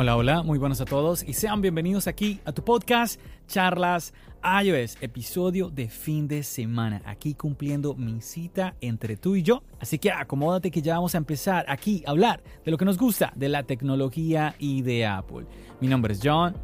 Hola, 0.00 0.16
hola, 0.16 0.44
muy 0.44 0.60
buenos 0.60 0.80
a 0.80 0.84
todos 0.84 1.24
y 1.24 1.32
sean 1.32 1.60
bienvenidos 1.60 2.06
aquí 2.06 2.38
a 2.44 2.52
tu 2.52 2.62
podcast 2.62 3.20
Charlas 3.48 4.14
iOS, 4.62 4.96
episodio 5.00 5.70
de 5.70 5.88
fin 5.88 6.28
de 6.28 6.44
semana, 6.44 7.02
aquí 7.04 7.34
cumpliendo 7.34 7.96
mi 7.96 8.20
cita 8.20 8.76
entre 8.80 9.16
tú 9.16 9.34
y 9.34 9.42
yo. 9.42 9.64
Así 9.80 9.98
que 9.98 10.12
acomódate 10.12 10.70
que 10.70 10.82
ya 10.82 10.94
vamos 10.94 11.16
a 11.16 11.18
empezar 11.18 11.64
aquí 11.66 12.04
a 12.06 12.10
hablar 12.10 12.44
de 12.64 12.70
lo 12.70 12.78
que 12.78 12.84
nos 12.84 12.96
gusta 12.96 13.32
de 13.34 13.48
la 13.48 13.64
tecnología 13.64 14.54
y 14.60 14.82
de 14.82 15.04
Apple. 15.04 15.46
Mi 15.80 15.88
nombre 15.88 16.12
es 16.12 16.20
John. 16.22 16.54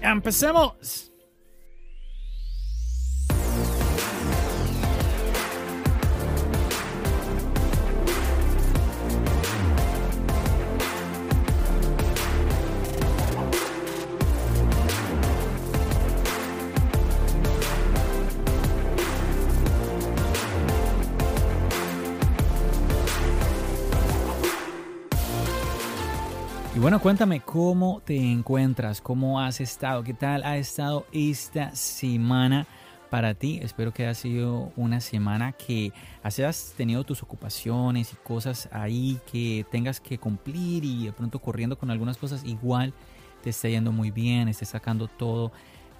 ¡Empecemos! 0.00 1.13
Bueno, 26.84 27.00
cuéntame 27.00 27.40
cómo 27.40 28.02
te 28.04 28.14
encuentras, 28.14 29.00
cómo 29.00 29.40
has 29.40 29.62
estado, 29.62 30.04
qué 30.04 30.12
tal 30.12 30.42
ha 30.42 30.58
estado 30.58 31.06
esta 31.12 31.74
semana 31.74 32.66
para 33.08 33.32
ti. 33.32 33.58
Espero 33.62 33.94
que 33.94 34.02
haya 34.02 34.12
sido 34.12 34.70
una 34.76 35.00
semana 35.00 35.52
que 35.52 35.94
hayas 36.22 36.74
tenido 36.76 37.02
tus 37.02 37.22
ocupaciones 37.22 38.12
y 38.12 38.16
cosas 38.16 38.68
ahí 38.70 39.18
que 39.32 39.64
tengas 39.70 39.98
que 39.98 40.18
cumplir 40.18 40.84
y 40.84 41.06
de 41.06 41.12
pronto 41.14 41.38
corriendo 41.38 41.78
con 41.78 41.90
algunas 41.90 42.18
cosas 42.18 42.44
igual 42.44 42.92
te 43.42 43.48
está 43.48 43.70
yendo 43.70 43.90
muy 43.90 44.10
bien, 44.10 44.48
estés 44.48 44.68
sacando 44.68 45.08
todo 45.08 45.52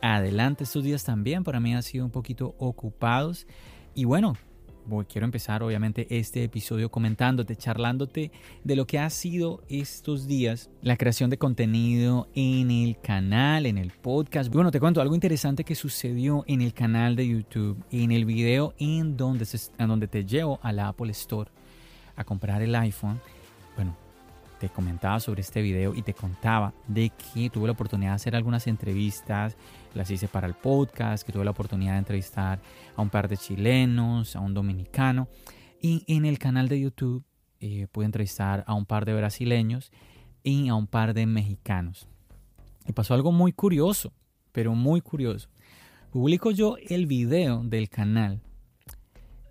adelante. 0.02 0.64
Estos 0.64 0.84
días 0.84 1.02
también 1.02 1.44
para 1.44 1.60
mí 1.60 1.74
han 1.74 1.82
sido 1.82 2.04
un 2.04 2.10
poquito 2.10 2.54
ocupados 2.58 3.46
y 3.94 4.04
bueno, 4.04 4.36
quiero 5.08 5.24
empezar 5.24 5.62
obviamente 5.62 6.06
este 6.10 6.44
episodio 6.44 6.90
comentándote, 6.90 7.56
charlándote 7.56 8.30
de 8.62 8.76
lo 8.76 8.86
que 8.86 8.98
ha 8.98 9.10
sido 9.10 9.62
estos 9.68 10.26
días 10.26 10.70
la 10.82 10.96
creación 10.96 11.30
de 11.30 11.38
contenido 11.38 12.28
en 12.34 12.70
el 12.70 12.98
canal, 13.00 13.66
en 13.66 13.78
el 13.78 13.90
podcast. 13.90 14.52
Bueno, 14.52 14.70
te 14.70 14.80
cuento 14.80 15.00
algo 15.00 15.14
interesante 15.14 15.64
que 15.64 15.74
sucedió 15.74 16.44
en 16.46 16.60
el 16.60 16.74
canal 16.74 17.16
de 17.16 17.28
YouTube, 17.28 17.82
en 17.90 18.12
el 18.12 18.24
video 18.24 18.74
en 18.78 19.16
donde 19.16 20.08
te 20.08 20.24
llevo 20.24 20.60
a 20.62 20.72
la 20.72 20.88
Apple 20.88 21.10
Store 21.12 21.50
a 22.16 22.24
comprar 22.24 22.62
el 22.62 22.74
iPhone. 22.74 23.20
Bueno, 23.76 23.96
te 24.60 24.68
comentaba 24.68 25.18
sobre 25.20 25.40
este 25.40 25.62
video 25.62 25.94
y 25.94 26.02
te 26.02 26.14
contaba 26.14 26.72
de 26.86 27.10
que 27.10 27.50
tuve 27.50 27.66
la 27.66 27.72
oportunidad 27.72 28.12
de 28.12 28.16
hacer 28.16 28.36
algunas 28.36 28.66
entrevistas, 28.66 29.56
las 29.94 30.10
hice 30.10 30.28
para 30.28 30.46
el 30.46 30.54
podcast, 30.54 31.24
que 31.24 31.32
tuve 31.32 31.44
la 31.44 31.52
oportunidad 31.52 31.92
de 31.92 31.98
entrevistar 31.98 32.60
a 32.96 33.02
un 33.02 33.10
par 33.10 33.28
de 33.28 33.36
chilenos, 33.36 34.36
a 34.36 34.40
un 34.40 34.54
dominicano 34.54 35.28
y 35.80 36.04
en 36.06 36.24
el 36.24 36.38
canal 36.38 36.68
de 36.68 36.80
YouTube 36.80 37.24
eh, 37.60 37.86
pude 37.92 38.06
entrevistar 38.06 38.64
a 38.66 38.74
un 38.74 38.86
par 38.86 39.04
de 39.04 39.14
brasileños 39.14 39.92
y 40.42 40.68
a 40.68 40.74
un 40.74 40.86
par 40.86 41.14
de 41.14 41.26
mexicanos. 41.26 42.08
Y 42.86 42.92
pasó 42.92 43.14
algo 43.14 43.32
muy 43.32 43.52
curioso, 43.52 44.12
pero 44.52 44.74
muy 44.74 45.00
curioso. 45.00 45.48
Publico 46.10 46.50
yo 46.50 46.76
el 46.88 47.06
video 47.06 47.62
del 47.64 47.88
canal 47.88 48.40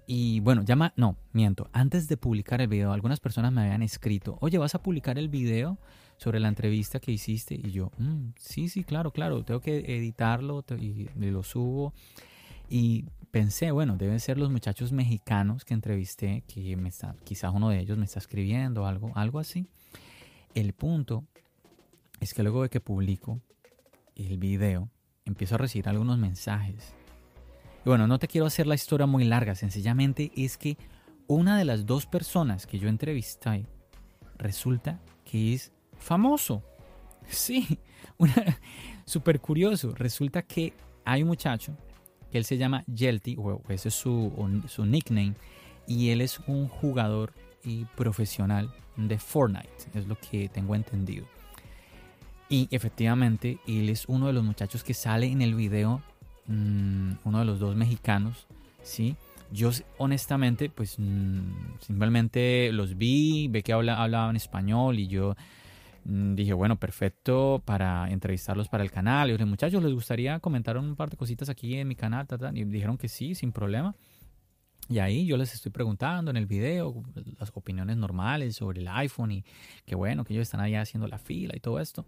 y 0.05 0.41
bueno, 0.41 0.63
llama, 0.63 0.93
no, 0.95 1.17
miento, 1.31 1.69
antes 1.71 2.07
de 2.07 2.17
publicar 2.17 2.61
el 2.61 2.67
video, 2.67 2.91
algunas 2.91 3.19
personas 3.19 3.51
me 3.51 3.61
habían 3.61 3.81
escrito, 3.81 4.37
oye, 4.41 4.57
¿vas 4.57 4.75
a 4.75 4.81
publicar 4.81 5.17
el 5.17 5.29
video 5.29 5.77
sobre 6.17 6.39
la 6.39 6.47
entrevista 6.47 6.99
que 6.99 7.11
hiciste? 7.11 7.55
Y 7.55 7.71
yo, 7.71 7.91
mm, 7.97 8.29
sí, 8.37 8.69
sí, 8.69 8.83
claro, 8.83 9.11
claro, 9.11 9.43
tengo 9.43 9.59
que 9.59 9.79
editarlo 9.97 10.63
y 10.79 11.07
lo 11.15 11.43
subo. 11.43 11.93
Y 12.69 13.05
pensé, 13.31 13.71
bueno, 13.71 13.97
deben 13.97 14.19
ser 14.19 14.37
los 14.37 14.49
muchachos 14.49 14.91
mexicanos 14.91 15.65
que 15.65 15.73
entrevisté, 15.73 16.43
que 16.47 16.75
me 16.75 16.89
está, 16.89 17.15
quizás 17.23 17.53
uno 17.53 17.69
de 17.69 17.79
ellos 17.79 17.97
me 17.97 18.05
está 18.05 18.19
escribiendo, 18.19 18.85
algo, 18.85 19.11
algo 19.15 19.39
así. 19.39 19.67
El 20.55 20.73
punto 20.73 21.25
es 22.19 22.33
que 22.33 22.43
luego 22.43 22.63
de 22.63 22.69
que 22.69 22.79
publico 22.79 23.41
el 24.15 24.37
video, 24.37 24.89
empiezo 25.25 25.55
a 25.55 25.57
recibir 25.57 25.87
algunos 25.87 26.17
mensajes 26.17 26.93
y 27.85 27.89
bueno, 27.89 28.07
no 28.07 28.17
te 28.17 28.27
quiero 28.27 28.47
hacer 28.47 28.65
la 28.65 28.75
historia 28.75 29.05
muy 29.05 29.25
larga, 29.25 29.55
sencillamente 29.55 30.31
es 30.35 30.57
que 30.57 30.77
una 31.27 31.57
de 31.57 31.65
las 31.65 31.85
dos 31.85 32.05
personas 32.05 32.65
que 32.65 32.79
yo 32.79 32.87
entrevisté 32.87 33.65
resulta 34.37 35.01
que 35.25 35.53
es 35.53 35.73
famoso. 36.03 36.63
Sí, 37.25 37.79
súper 39.05 39.39
curioso. 39.47 39.93
Resulta 39.95 40.41
que 40.41 40.73
hay 41.05 41.21
un 41.21 41.29
muchacho 41.29 41.77
que 42.29 42.37
él 42.37 42.43
se 42.43 42.57
llama 42.57 42.83
Yelty, 42.85 43.37
o 43.39 43.61
ese 43.69 43.87
es 43.87 43.95
su, 43.95 44.61
su 44.67 44.85
nickname, 44.85 45.33
y 45.87 46.09
él 46.09 46.19
es 46.19 46.39
un 46.47 46.67
jugador 46.67 47.33
y 47.63 47.85
profesional 47.85 48.69
de 48.97 49.17
Fortnite, 49.17 49.69
es 49.93 50.05
lo 50.05 50.17
que 50.19 50.49
tengo 50.49 50.75
entendido. 50.75 51.25
Y 52.49 52.67
efectivamente, 52.71 53.57
él 53.65 53.89
es 53.89 54.05
uno 54.07 54.27
de 54.27 54.33
los 54.33 54.43
muchachos 54.43 54.83
que 54.83 54.93
sale 54.93 55.27
en 55.27 55.41
el 55.41 55.55
video 55.55 56.01
Mm, 56.47 57.13
uno 57.23 57.39
de 57.39 57.45
los 57.45 57.59
dos 57.59 57.75
mexicanos, 57.75 58.47
¿sí? 58.81 59.15
Yo 59.51 59.71
honestamente, 59.97 60.69
pues 60.69 60.95
mm, 60.97 61.79
simplemente 61.79 62.71
los 62.73 62.97
vi, 62.97 63.47
ve 63.49 63.63
que 63.63 63.71
habla, 63.71 64.01
hablaban 64.01 64.35
español 64.35 64.99
y 64.99 65.07
yo 65.07 65.35
dije, 66.05 66.53
bueno, 66.53 66.79
perfecto 66.79 67.61
para 67.65 68.09
entrevistarlos 68.09 68.67
para 68.67 68.83
el 68.83 68.91
canal. 68.91 69.29
Y 69.29 69.33
dije, 69.33 69.45
muchachos, 69.45 69.83
¿les 69.83 69.93
gustaría 69.93 70.39
comentar 70.39 70.77
un 70.77 70.95
par 70.95 71.09
de 71.09 71.17
cositas 71.17 71.49
aquí 71.49 71.75
en 71.75 71.87
mi 71.87 71.95
canal? 71.95 72.27
Y 72.53 72.63
dijeron 72.65 72.97
que 72.97 73.07
sí, 73.07 73.35
sin 73.35 73.51
problema. 73.51 73.95
Y 74.89 74.99
ahí 74.99 75.25
yo 75.25 75.37
les 75.37 75.53
estoy 75.53 75.71
preguntando 75.71 76.29
en 76.29 76.37
el 76.37 76.45
video 76.45 77.03
las 77.39 77.51
opiniones 77.53 77.95
normales 77.95 78.55
sobre 78.55 78.81
el 78.81 78.87
iPhone 78.89 79.31
y 79.31 79.45
que 79.85 79.95
bueno, 79.95 80.25
que 80.25 80.33
ellos 80.33 80.43
están 80.43 80.59
allá 80.59 80.81
haciendo 80.81 81.07
la 81.07 81.17
fila 81.17 81.55
y 81.55 81.59
todo 81.59 81.79
esto. 81.79 82.05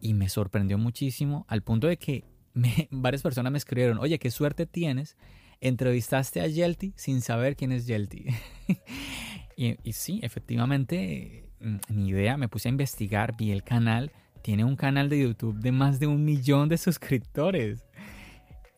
Y 0.00 0.14
me 0.14 0.28
sorprendió 0.28 0.78
muchísimo 0.78 1.44
al 1.48 1.62
punto 1.62 1.86
de 1.86 1.98
que 1.98 2.24
varias 2.90 3.22
personas 3.22 3.52
me 3.52 3.58
escribieron, 3.58 3.98
oye, 3.98 4.18
qué 4.18 4.30
suerte 4.30 4.64
tienes, 4.64 5.16
entrevistaste 5.60 6.40
a 6.40 6.46
Yelty 6.46 6.94
sin 6.96 7.20
saber 7.20 7.56
quién 7.56 7.72
es 7.72 7.86
Yelty. 7.86 8.26
y, 9.58 9.92
sí, 9.92 10.20
efectivamente, 10.22 11.50
mm, 11.60 11.76
mi 11.88 12.08
idea, 12.10 12.36
me 12.36 12.48
puse 12.48 12.68
a 12.68 12.70
investigar, 12.70 13.36
vi 13.36 13.50
el 13.50 13.64
canal, 13.64 14.12
tiene 14.40 14.64
un 14.64 14.76
canal 14.76 15.08
de 15.08 15.20
YouTube 15.20 15.58
de 15.58 15.72
más 15.72 15.98
de 15.98 16.06
un 16.06 16.24
millón 16.24 16.68
de 16.68 16.78
suscriptores. 16.78 17.84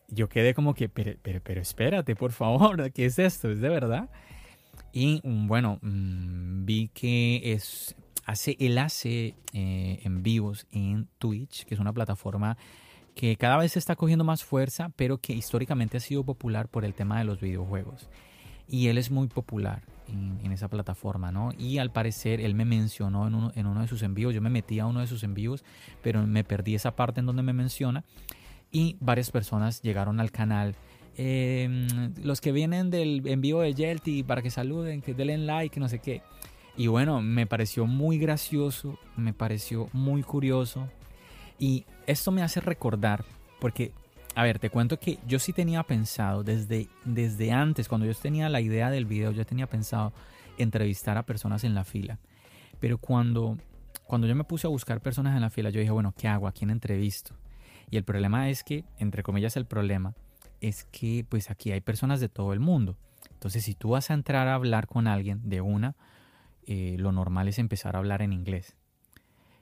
Yo 0.07 0.27
quedé 0.27 0.55
como 0.55 0.73
que, 0.73 0.89
pero, 0.89 1.13
pero, 1.21 1.61
espérate, 1.61 2.15
por 2.15 2.31
favor, 2.31 2.91
¿qué 2.93 3.05
es 3.05 3.19
esto? 3.19 3.51
¿Es 3.51 3.61
de 3.61 3.69
verdad? 3.69 4.09
Y 4.91 5.21
mm, 5.23 5.47
bueno, 5.47 5.77
mm, 5.83 6.65
vi 6.65 6.87
que 6.87 7.53
es, 7.53 7.95
hace, 8.25 8.57
él 8.59 8.79
hace 8.79 9.35
eh, 9.53 9.99
en 10.03 10.23
vivos 10.23 10.65
en 10.71 11.07
Twitch, 11.19 11.65
que 11.65 11.75
es 11.75 11.79
una 11.79 11.93
plataforma 11.93 12.57
que 13.13 13.35
cada 13.35 13.57
vez 13.57 13.77
está 13.77 13.95
cogiendo 13.95 14.23
más 14.23 14.43
fuerza, 14.43 14.89
pero 14.95 15.19
que 15.19 15.33
históricamente 15.33 15.97
ha 15.97 15.99
sido 15.99 16.23
popular 16.23 16.69
por 16.69 16.85
el 16.85 16.95
tema 16.95 17.19
de 17.19 17.25
los 17.25 17.39
videojuegos. 17.39 18.09
Y 18.67 18.87
él 18.87 18.97
es 18.97 19.11
muy 19.11 19.27
popular 19.27 19.83
en, 20.11 20.51
esa 20.51 20.67
plataforma, 20.67 21.31
¿no? 21.31 21.51
Y 21.57 21.77
al 21.77 21.91
parecer 21.91 22.41
él 22.41 22.55
me 22.55 22.65
mencionó 22.65 23.27
en 23.27 23.35
uno, 23.35 23.51
en 23.55 23.65
uno 23.65 23.81
de 23.81 23.87
sus 23.87 24.03
envíos, 24.03 24.33
yo 24.33 24.41
me 24.41 24.49
metí 24.49 24.79
a 24.79 24.85
uno 24.85 24.99
de 24.99 25.07
sus 25.07 25.23
envíos, 25.23 25.63
pero 26.01 26.25
me 26.27 26.43
perdí 26.43 26.75
esa 26.75 26.95
parte 26.95 27.21
en 27.21 27.25
donde 27.25 27.43
me 27.43 27.53
menciona. 27.53 28.03
Y 28.71 28.97
varias 28.99 29.31
personas 29.31 29.81
llegaron 29.81 30.19
al 30.19 30.31
canal. 30.31 30.75
Em, 31.17 32.13
los 32.23 32.41
que 32.41 32.51
vienen 32.51 32.89
del 32.89 33.25
envío 33.27 33.59
de 33.59 33.73
Yelty 33.73 34.23
para 34.23 34.41
que 34.41 34.49
saluden, 34.49 35.01
que 35.01 35.13
denle 35.13 35.37
like, 35.37 35.79
no 35.79 35.89
sé 35.89 35.99
qué. 35.99 36.21
Y 36.77 36.87
bueno, 36.87 37.21
me 37.21 37.45
pareció 37.45 37.85
muy 37.85 38.17
gracioso, 38.17 38.97
me 39.17 39.33
pareció 39.33 39.89
muy 39.91 40.23
curioso, 40.23 40.87
y 41.59 41.85
esto 42.07 42.31
me 42.31 42.41
hace 42.41 42.59
recordar, 42.59 43.23
porque 43.59 43.91
a 44.35 44.43
ver, 44.43 44.59
te 44.59 44.69
cuento 44.69 44.99
que 44.99 45.19
yo 45.27 45.39
sí 45.39 45.53
tenía 45.53 45.83
pensado 45.83 46.43
desde, 46.43 46.87
desde 47.03 47.51
antes, 47.51 47.87
cuando 47.87 48.07
yo 48.07 48.13
tenía 48.13 48.49
la 48.49 48.61
idea 48.61 48.89
del 48.89 49.05
video, 49.05 49.31
yo 49.31 49.45
tenía 49.45 49.67
pensado 49.67 50.13
entrevistar 50.57 51.17
a 51.17 51.25
personas 51.25 51.63
en 51.63 51.75
la 51.75 51.83
fila. 51.83 52.19
Pero 52.79 52.97
cuando, 52.97 53.57
cuando 54.05 54.27
yo 54.27 54.35
me 54.35 54.43
puse 54.43 54.67
a 54.67 54.69
buscar 54.69 55.01
personas 55.01 55.35
en 55.35 55.41
la 55.41 55.49
fila, 55.49 55.69
yo 55.69 55.79
dije, 55.79 55.91
bueno, 55.91 56.13
¿qué 56.17 56.27
hago? 56.27 56.47
¿A 56.47 56.53
quién 56.53 56.69
entrevisto? 56.69 57.35
Y 57.89 57.97
el 57.97 58.03
problema 58.03 58.49
es 58.49 58.63
que, 58.63 58.85
entre 58.97 59.21
comillas, 59.21 59.57
el 59.57 59.65
problema 59.65 60.13
es 60.61 60.85
que 60.85 61.25
pues 61.27 61.49
aquí 61.49 61.71
hay 61.71 61.81
personas 61.81 62.19
de 62.21 62.29
todo 62.29 62.53
el 62.53 62.59
mundo. 62.59 62.97
Entonces, 63.31 63.65
si 63.65 63.75
tú 63.75 63.89
vas 63.89 64.11
a 64.11 64.13
entrar 64.13 64.47
a 64.47 64.55
hablar 64.55 64.87
con 64.87 65.07
alguien 65.07 65.49
de 65.49 65.59
una, 65.59 65.95
eh, 66.65 66.95
lo 66.99 67.11
normal 67.11 67.47
es 67.47 67.59
empezar 67.59 67.95
a 67.95 67.99
hablar 67.99 68.21
en 68.21 68.31
inglés. 68.31 68.77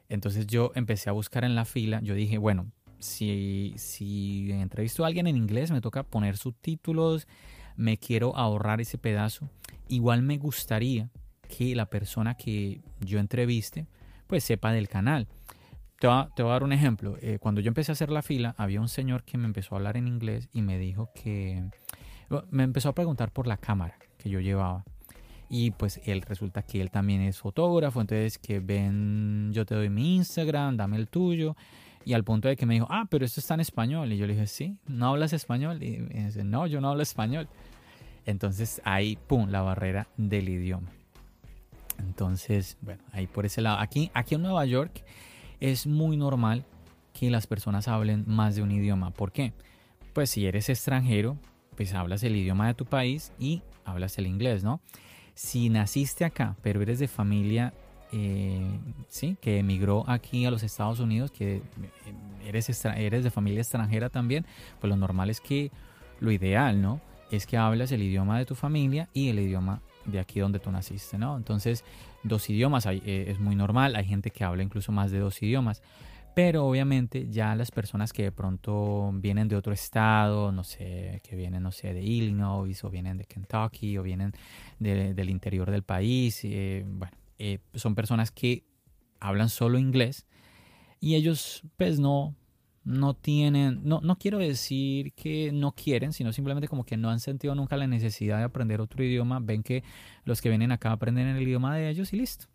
Entonces 0.10 0.48
yo 0.48 0.71
empecé 0.75 1.10
a 1.10 1.13
buscar 1.13 1.44
en 1.44 1.56
la 1.56 1.66
fila, 1.66 2.01
yo 2.01 2.16
dije, 2.16 2.38
bueno, 2.38 2.71
si, 3.00 3.74
si 3.78 4.51
entrevisto 4.51 5.04
a 5.04 5.07
alguien 5.07 5.28
en 5.28 5.38
inglés, 5.38 5.72
me 5.72 5.81
toca 5.81 6.04
poner 6.04 6.38
subtítulos, 6.38 7.28
me 7.75 7.98
quiero 7.98 8.36
ahorrar 8.36 8.81
ese 8.81 8.98
pedazo. 8.98 9.50
Igual 9.88 10.22
me 10.22 10.38
gustaría 10.38 11.10
que 11.48 11.75
la 11.75 11.88
persona 11.88 12.36
que 12.36 12.81
yo 13.00 13.19
entreviste, 13.19 13.88
pues 14.28 14.44
sepa 14.44 14.72
del 14.72 14.88
canal. 14.88 15.28
Te 16.00 16.07
voy, 16.07 16.16
a, 16.16 16.44
dar 16.44 16.63
un 16.63 16.72
ejemplo. 16.72 17.18
Eh, 17.22 17.40
cuando 17.40 17.60
yo 17.60 17.68
empecé 17.68 17.92
a 17.92 17.94
hacer 17.94 18.10
la 18.10 18.22
fila, 18.22 18.56
había 18.57 18.80
un 18.80 18.88
señor 18.88 19.24
que 19.24 19.38
me 19.38 19.45
empezó 19.45 19.75
a 19.75 19.80
hablar 19.80 19.98
en 19.98 20.07
inglés 20.07 20.48
y 20.54 20.62
me 20.62 20.78
dijo 20.78 21.10
que... 21.13 21.63
Me 22.52 22.63
empezó 22.63 22.90
a 22.90 22.95
preguntar 22.95 23.31
por 23.31 23.48
la 23.48 23.57
cámara 23.57 23.98
que 24.18 24.30
yo 24.30 24.40
llevaba. 24.40 24.86
Y 25.50 25.72
pues 25.72 26.00
él 26.06 26.22
resulta 26.22 26.62
que 26.62 26.80
él 26.80 26.92
también 26.92 27.22
es 27.22 27.40
fotógrafo, 27.40 28.00
entonces 28.00 28.38
que 28.38 28.60
ven, 28.60 29.50
yo 29.52 29.66
te 29.66 29.74
doy 29.74 29.90
mi 29.90 30.18
Instagram, 30.18 30.78
dame 30.78 30.98
el 30.98 31.07
tuyo. 31.07 31.56
Y 32.06 32.13
al 32.13 32.24
punto 32.24 32.48
de 32.48 32.56
que 32.56 32.66
me 32.66 32.75
dijo, 32.75 32.88
ah, 32.90 33.06
pero 33.10 33.25
esto 33.25 33.40
está 33.40 33.54
en 33.54 33.60
español. 33.60 34.12
Y 34.12 34.18
yo 34.18 34.25
le 34.25 34.34
dije, 34.34 34.48
sí, 34.48 34.78
¿no 34.88 35.07
hablas 35.07 35.34
español? 35.34 35.84
Y 35.84 35.98
me 35.98 36.25
dice, 36.25 36.44
no, 36.44 36.66
yo 36.68 36.81
no 36.81 36.90
hablo 36.90 37.04
español. 37.04 37.48
Entonces 38.25 38.81
ahí, 38.84 39.18
pum, 39.28 39.50
la 39.50 39.62
barrera 39.62 40.07
del 40.18 40.50
idioma. 40.50 40.90
Entonces, 42.00 42.78
bueno, 42.81 43.04
ahí 43.12 43.28
por 43.28 43.46
ese 43.46 43.62
lado. 43.62 43.80
Aquí, 43.80 44.12
aquí 44.13 44.36
en 44.36 44.42
Nueva 44.42 44.66
York 44.66 45.04
es 45.60 45.88
muy 45.88 46.18
normal 46.18 46.66
que 47.13 47.30
las 47.30 47.48
personas 47.48 47.88
hablen 47.88 48.24
más 48.28 48.56
de 48.56 48.62
un 48.62 48.72
idioma. 48.72 49.12
¿Por 49.12 49.31
qué? 49.31 49.54
Pues 50.13 50.30
si 50.30 50.45
eres 50.45 50.69
extranjero, 50.69 51.38
pues 51.75 51.94
hablas 51.94 52.24
el 52.24 52.36
idioma 52.36 52.68
de 52.68 52.74
tu 52.74 52.86
país 52.86 53.31
y 53.40 53.62
hablas 53.86 54.18
el 54.18 54.28
inglés, 54.28 54.63
¿no? 54.63 54.81
Si 55.34 55.69
naciste 55.69 56.25
acá, 56.25 56.56
pero 56.62 56.81
eres 56.81 57.00
de 57.00 57.07
familia, 57.07 57.74
eh, 58.11 58.79
sí, 59.07 59.38
que 59.41 59.59
emigró 59.59 60.03
aquí 60.07 60.45
a 60.45 60.51
los 60.51 60.63
Estados 60.63 61.00
Unidos, 61.00 61.31
que 61.31 61.57
eh, 61.57 61.61
eres, 62.45 62.85
eres 62.85 63.23
de 63.23 63.31
familia 63.31 63.61
extranjera 63.61 64.09
también, 64.09 64.45
pues 64.79 64.89
lo 64.89 64.97
normal 64.97 65.29
es 65.29 65.41
que 65.41 65.71
lo 66.19 66.31
ideal, 66.31 66.81
¿no? 66.81 67.01
Es 67.31 67.45
que 67.45 67.57
hablas 67.57 67.91
el 67.91 68.01
idioma 68.01 68.39
de 68.39 68.45
tu 68.45 68.56
familia 68.56 69.09
y 69.13 69.29
el 69.29 69.39
idioma 69.39 69.81
de 70.06 70.19
aquí 70.19 70.39
donde 70.39 70.59
tú 70.59 70.71
naciste, 70.71 71.17
¿no? 71.17 71.38
Entonces, 71.38 71.83
dos 72.23 72.50
idiomas 72.50 72.85
eh, 72.88 73.25
es 73.27 73.39
muy 73.39 73.56
normal, 73.56 73.95
hay 73.95 74.06
gente 74.06 74.31
que 74.31 74.44
habla 74.44 74.63
incluso 74.63 74.91
más 74.91 75.11
de 75.11 75.19
dos 75.19 75.41
idiomas. 75.44 75.81
Pero 76.35 76.65
obviamente 76.65 77.27
ya 77.29 77.53
las 77.56 77.69
personas 77.71 78.13
que 78.13 78.23
de 78.23 78.31
pronto 78.31 79.11
vienen 79.13 79.47
de 79.47 79.56
otro 79.56 79.73
estado, 79.73 80.51
no 80.51 80.63
sé, 80.63 81.21
que 81.27 81.35
vienen, 81.35 81.63
no 81.63 81.71
sé, 81.71 81.94
de 81.94 82.01
Illinois 82.01 82.83
o 82.83 82.89
vienen 82.89 83.17
de 83.17 83.25
Kentucky 83.25 83.97
o 83.97 84.03
vienen 84.03 84.33
del 84.79 85.29
interior 85.29 85.69
del 85.69 85.83
país, 85.83 86.39
eh, 86.44 86.85
bueno, 86.88 87.11
eh, 87.39 87.59
son 87.74 87.95
personas 87.95 88.31
que 88.31 88.65
hablan 89.19 89.50
solo 89.50 89.80
inglés 89.80 90.27
y 91.00 91.15
ellos 91.15 91.63
pues 91.77 92.00
no, 92.00 92.36
no 92.83 93.13
tienen, 93.13 93.81
no, 93.83 94.01
no 94.01 94.18
quiero 94.18 94.38
decir 94.38 95.13
que 95.13 95.51
no 95.51 95.71
quieren, 95.71 96.13
sino 96.13 96.33
simplemente 96.33 96.68
como 96.68 96.83
que 96.83 96.97
no 96.97 97.09
han 97.09 97.19
sentido 97.19 97.56
nunca 97.56 97.77
la 97.77 97.88
necesidad 97.88 98.38
de 98.38 98.44
aprender 98.44 98.81
otro 98.81 99.03
idioma, 99.03 99.39
ven 99.39 99.63
que 99.63 99.83
los 100.25 100.41
que 100.41 100.50
vienen 100.50 100.71
acá 100.71 100.91
aprenden 100.91 101.27
el 101.27 101.41
idioma 101.41 101.75
de 101.75 101.89
ellos 101.89 102.13
y 102.13 102.18
listo. 102.18 102.45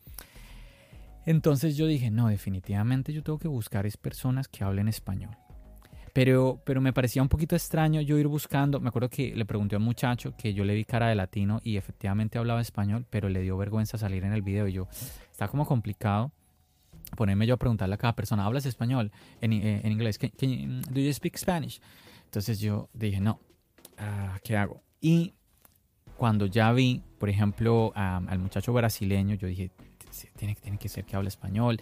Entonces 1.26 1.76
yo 1.76 1.86
dije, 1.86 2.10
no, 2.10 2.28
definitivamente 2.28 3.12
yo 3.12 3.22
tengo 3.22 3.38
que 3.38 3.48
buscar 3.48 3.86
es 3.86 3.96
personas 3.96 4.48
que 4.48 4.62
hablen 4.62 4.88
español. 4.88 5.36
Pero, 6.14 6.62
pero 6.64 6.80
me 6.80 6.92
parecía 6.92 7.20
un 7.20 7.28
poquito 7.28 7.56
extraño 7.56 8.00
yo 8.00 8.16
ir 8.16 8.28
buscando. 8.28 8.80
Me 8.80 8.88
acuerdo 8.88 9.10
que 9.10 9.34
le 9.34 9.44
pregunté 9.44 9.74
a 9.74 9.78
un 9.78 9.84
muchacho 9.84 10.34
que 10.38 10.54
yo 10.54 10.64
le 10.64 10.74
vi 10.74 10.84
cara 10.84 11.08
de 11.08 11.16
latino 11.16 11.60
y 11.62 11.76
efectivamente 11.76 12.38
hablaba 12.38 12.62
español, 12.62 13.04
pero 13.10 13.28
le 13.28 13.42
dio 13.42 13.56
vergüenza 13.58 13.98
salir 13.98 14.24
en 14.24 14.32
el 14.32 14.40
video. 14.40 14.66
Y 14.68 14.72
yo, 14.72 14.88
está 15.30 15.48
como 15.48 15.66
complicado 15.66 16.32
ponerme 17.16 17.46
yo 17.46 17.54
a 17.54 17.56
preguntarle 17.56 17.94
a 17.96 17.98
cada 17.98 18.14
persona, 18.14 18.44
¿hablas 18.44 18.66
español? 18.66 19.12
En, 19.40 19.52
eh, 19.52 19.80
en 19.82 19.92
inglés, 19.92 20.18
¿do 20.18 21.00
you 21.00 21.12
speak 21.12 21.36
Spanish? 21.36 21.80
Entonces 22.24 22.60
yo 22.60 22.88
dije, 22.92 23.20
no, 23.20 23.40
ah, 23.98 24.38
¿qué 24.42 24.56
hago? 24.56 24.82
Y 25.00 25.34
cuando 26.16 26.46
ya 26.46 26.72
vi, 26.72 27.02
por 27.18 27.28
ejemplo, 27.28 27.92
al 27.94 28.38
muchacho 28.38 28.72
brasileño, 28.72 29.34
yo 29.34 29.48
dije, 29.48 29.70
tiene, 30.36 30.54
tiene 30.54 30.78
que 30.78 30.88
ser 30.88 31.04
que 31.04 31.16
hable 31.16 31.28
español. 31.28 31.80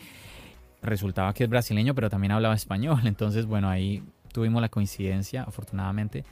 Resultaba 0.82 1.32
que 1.32 1.44
es 1.44 1.50
brasileño, 1.50 1.94
pero 1.94 2.10
también 2.10 2.32
hablaba 2.32 2.54
español. 2.54 3.00
Entonces, 3.04 3.46
bueno, 3.46 3.68
ahí 3.68 4.02
tuvimos 4.32 4.60
la 4.60 4.68
coincidencia, 4.68 5.42
afortunadamente, 5.42 6.24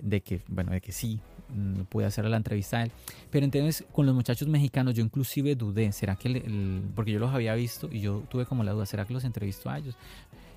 de 0.00 0.20
que, 0.20 0.40
bueno, 0.48 0.72
de 0.72 0.80
que 0.80 0.92
sí, 0.92 1.20
mm, 1.48 1.82
pude 1.82 2.04
hacer 2.04 2.24
la 2.26 2.36
entrevista 2.36 2.78
a 2.78 2.82
él. 2.84 2.92
Pero 3.30 3.44
entonces 3.44 3.84
con 3.92 4.06
los 4.06 4.14
muchachos 4.14 4.48
mexicanos 4.48 4.94
yo 4.94 5.02
inclusive 5.02 5.54
dudé, 5.54 5.92
¿será 5.92 6.16
que, 6.16 6.42
porque 6.94 7.12
yo 7.12 7.18
los 7.18 7.32
había 7.32 7.54
visto 7.54 7.88
y 7.90 8.00
yo 8.00 8.22
tuve 8.28 8.46
como 8.46 8.64
la 8.64 8.72
duda, 8.72 8.86
¿será 8.86 9.04
que 9.04 9.14
los 9.14 9.24
entrevisto 9.24 9.70
a 9.70 9.78
ellos? 9.78 9.96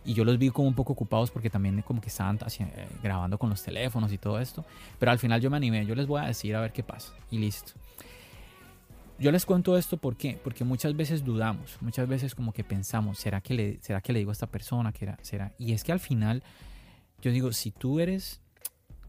Y 0.06 0.14
yo 0.14 0.24
los 0.24 0.38
vi 0.38 0.50
como 0.50 0.70
un 0.70 0.74
poco 0.74 0.94
ocupados 0.94 1.32
porque 1.32 1.50
también 1.50 1.82
como 1.82 2.00
que 2.00 2.08
estaban 2.08 2.38
eh, 2.38 2.88
grabando 3.04 3.38
con 3.38 3.50
los 3.50 3.62
teléfonos 3.62 4.12
y 4.14 4.18
todo 4.18 4.40
esto. 4.40 4.64
Pero 4.98 5.12
al 5.12 5.20
final 5.20 5.42
yo 5.42 5.50
me 5.50 5.58
animé, 5.58 5.86
yo 5.86 5.96
les 5.96 6.08
voy 6.08 6.22
a 6.22 6.28
decir 6.28 6.56
a 6.56 6.62
ver 6.62 6.72
qué 6.72 6.82
pasa. 6.82 7.14
Y 7.30 7.38
listo. 7.38 7.74
Yo 9.20 9.32
les 9.32 9.46
cuento 9.46 9.78
esto 9.78 9.98
¿por 9.98 10.16
qué? 10.16 10.40
porque 10.44 10.64
muchas 10.64 10.96
veces 10.96 11.26
dudamos, 11.26 11.78
muchas 11.82 12.08
veces 12.08 12.36
como 12.36 12.54
que 12.54 12.64
pensamos, 12.64 13.18
¿será 13.18 13.42
que 13.42 13.56
le, 13.56 13.80
será 13.82 14.00
que 14.00 14.14
le 14.14 14.20
digo 14.20 14.30
a 14.30 14.34
esta 14.34 14.46
persona? 14.46 14.94
era, 15.00 15.18
será? 15.24 15.54
Y 15.58 15.74
es 15.74 15.84
que 15.84 15.92
al 15.92 16.00
final, 16.00 16.44
yo 17.22 17.32
digo, 17.32 17.52
si 17.52 17.72
tú 17.72 18.00
eres, 18.00 18.42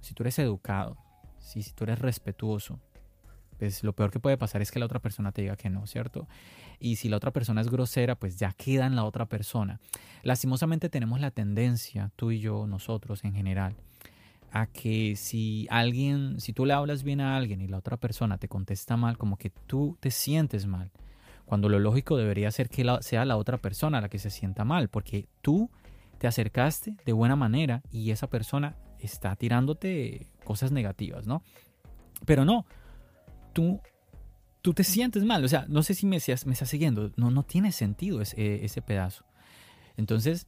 si 0.00 0.14
tú 0.14 0.22
eres 0.22 0.38
educado, 0.38 0.96
si, 1.38 1.62
tú 1.72 1.84
eres 1.84 1.99
respetuoso, 1.99 2.81
pues 3.58 3.82
lo 3.82 3.93
peor 3.93 4.10
que 4.10 4.20
puede 4.20 4.37
pasar 4.37 4.62
es 4.62 4.70
que 4.70 4.78
la 4.78 4.87
otra 4.87 5.00
persona 5.00 5.32
te 5.32 5.43
diga 5.43 5.56
que 5.56 5.70
no, 5.70 5.87
¿cierto? 5.87 6.28
Y 6.78 6.96
si 6.96 7.08
la 7.08 7.16
otra 7.16 7.32
persona 7.32 7.60
es 7.60 7.69
grosera, 7.69 8.14
pues 8.14 8.38
ya 8.38 8.52
queda 8.52 8.87
en 8.87 8.94
la 8.94 9.05
otra 9.05 9.26
persona. 9.26 9.81
Lastimosamente 10.22 10.88
tenemos 10.88 11.20
la 11.20 11.31
tendencia, 11.31 12.12
tú 12.16 12.31
y 12.31 12.40
yo, 12.40 12.66
nosotros 12.66 13.25
en 13.25 13.34
general, 13.34 13.76
a 14.52 14.66
que 14.66 15.16
si 15.16 15.66
alguien, 15.70 16.40
si 16.40 16.52
tú 16.52 16.64
le 16.64 16.72
hablas 16.72 17.02
bien 17.02 17.20
a 17.20 17.37
alguien 17.37 17.61
y 17.61 17.66
la 17.66 17.78
otra 17.78 17.96
persona 17.96 18.38
te 18.38 18.49
contesta 18.49 18.96
mal, 18.96 19.19
como 19.19 19.37
que 19.37 19.50
tú 19.50 19.96
te 20.00 20.11
sientes 20.11 20.66
mal. 20.66 20.90
Cuando 21.44 21.68
lo 21.68 21.78
lógico 21.78 22.16
debería 22.16 22.50
ser 22.50 22.68
que 22.68 22.85
sea 23.00 23.25
la 23.25 23.37
otra 23.37 23.59
persona 23.59 24.00
la 24.00 24.09
que 24.09 24.18
se 24.18 24.30
sienta 24.30 24.64
mal, 24.64 24.88
porque 24.88 25.26
tú 25.40 25.71
te 26.18 26.26
acercaste 26.26 26.96
de 27.04 27.12
buena 27.12 27.37
manera 27.37 27.82
y 27.90 28.10
esa 28.10 28.28
persona 28.28 28.76
está 28.98 29.37
tirándote 29.37 30.26
cosas 30.44 30.72
negativas, 30.72 31.26
¿no? 31.26 31.42
Pero 32.26 32.44
no, 32.44 32.66
tú, 33.52 33.80
tú 34.62 34.75
te 34.75 34.84
sientes 34.84 35.25
mal. 35.25 35.44
O 35.44 35.48
sea, 35.48 35.66
no 35.68 35.82
sé 35.82 35.94
si 35.94 36.06
me, 36.06 36.18
me 36.46 36.52
estás 36.52 36.68
siguiendo. 36.68 37.12
No, 37.16 37.30
no 37.30 37.44
tiene 37.44 37.72
sentido 37.72 38.20
ese, 38.20 38.64
ese 38.64 38.82
pedazo. 38.82 39.25
Entonces, 39.96 40.46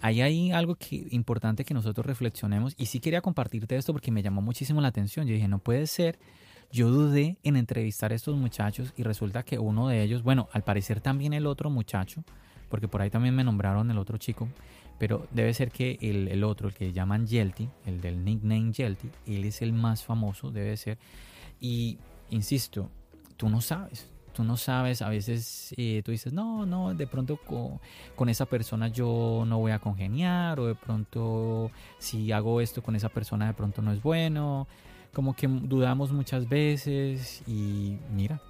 Ahí 0.00 0.20
hay 0.20 0.52
algo 0.52 0.76
que, 0.76 1.08
importante 1.10 1.64
que 1.64 1.74
nosotros 1.74 2.06
reflexionemos 2.06 2.74
y 2.78 2.86
sí 2.86 3.00
quería 3.00 3.20
compartirte 3.20 3.76
esto 3.76 3.92
porque 3.92 4.12
me 4.12 4.22
llamó 4.22 4.40
muchísimo 4.40 4.80
la 4.80 4.88
atención. 4.88 5.26
Yo 5.26 5.34
dije, 5.34 5.48
no 5.48 5.58
puede 5.58 5.86
ser. 5.86 6.18
Yo 6.70 6.88
dudé 6.90 7.38
en 7.42 7.56
entrevistar 7.56 8.12
a 8.12 8.14
estos 8.14 8.36
muchachos 8.36 8.92
y 8.96 9.02
resulta 9.02 9.42
que 9.42 9.58
uno 9.58 9.88
de 9.88 10.02
ellos, 10.02 10.22
bueno, 10.22 10.48
al 10.52 10.62
parecer 10.62 11.00
también 11.00 11.32
el 11.32 11.46
otro 11.46 11.70
muchacho, 11.70 12.22
porque 12.68 12.86
por 12.86 13.00
ahí 13.00 13.10
también 13.10 13.34
me 13.34 13.42
nombraron 13.42 13.90
el 13.90 13.98
otro 13.98 14.18
chico, 14.18 14.48
pero 14.98 15.26
debe 15.30 15.54
ser 15.54 15.70
que 15.70 15.98
el, 16.00 16.28
el 16.28 16.44
otro, 16.44 16.68
el 16.68 16.74
que 16.74 16.92
llaman 16.92 17.26
Yelty, 17.26 17.68
el 17.86 18.00
del 18.00 18.24
nickname 18.24 18.72
Yelty, 18.72 19.10
él 19.26 19.44
es 19.44 19.62
el 19.62 19.72
más 19.72 20.04
famoso, 20.04 20.50
debe 20.50 20.76
ser. 20.76 20.98
Y 21.60 21.98
insisto, 22.30 22.90
tú 23.36 23.48
no 23.48 23.60
sabes, 23.60 24.10
tú 24.32 24.44
no 24.44 24.56
sabes, 24.56 25.02
a 25.02 25.08
veces 25.08 25.74
eh, 25.76 26.02
tú 26.04 26.10
dices, 26.10 26.32
no, 26.32 26.66
no, 26.66 26.94
de 26.94 27.06
pronto 27.06 27.38
con, 28.16 28.28
esa 28.28 28.46
persona 28.46 28.88
yo 28.88 29.44
no 29.46 29.58
voy 29.58 29.72
a 29.72 29.78
congeniar 29.78 30.60
o 30.60 30.66
de 30.66 30.74
pronto 30.74 31.70
si 31.98 32.30
hago 32.32 32.60
esto 32.60 32.82
con 32.82 32.94
esa 32.94 33.08
persona 33.08 33.46
de 33.46 33.54
pronto 33.54 33.82
no 33.82 33.92
es 33.92 34.02
bueno, 34.02 34.68
como 35.12 35.34
que 35.34 35.48
dudamos 35.48 36.12
muchas 36.12 36.48
veces 36.48 37.42
y 37.46 37.98
mira, 38.14 38.40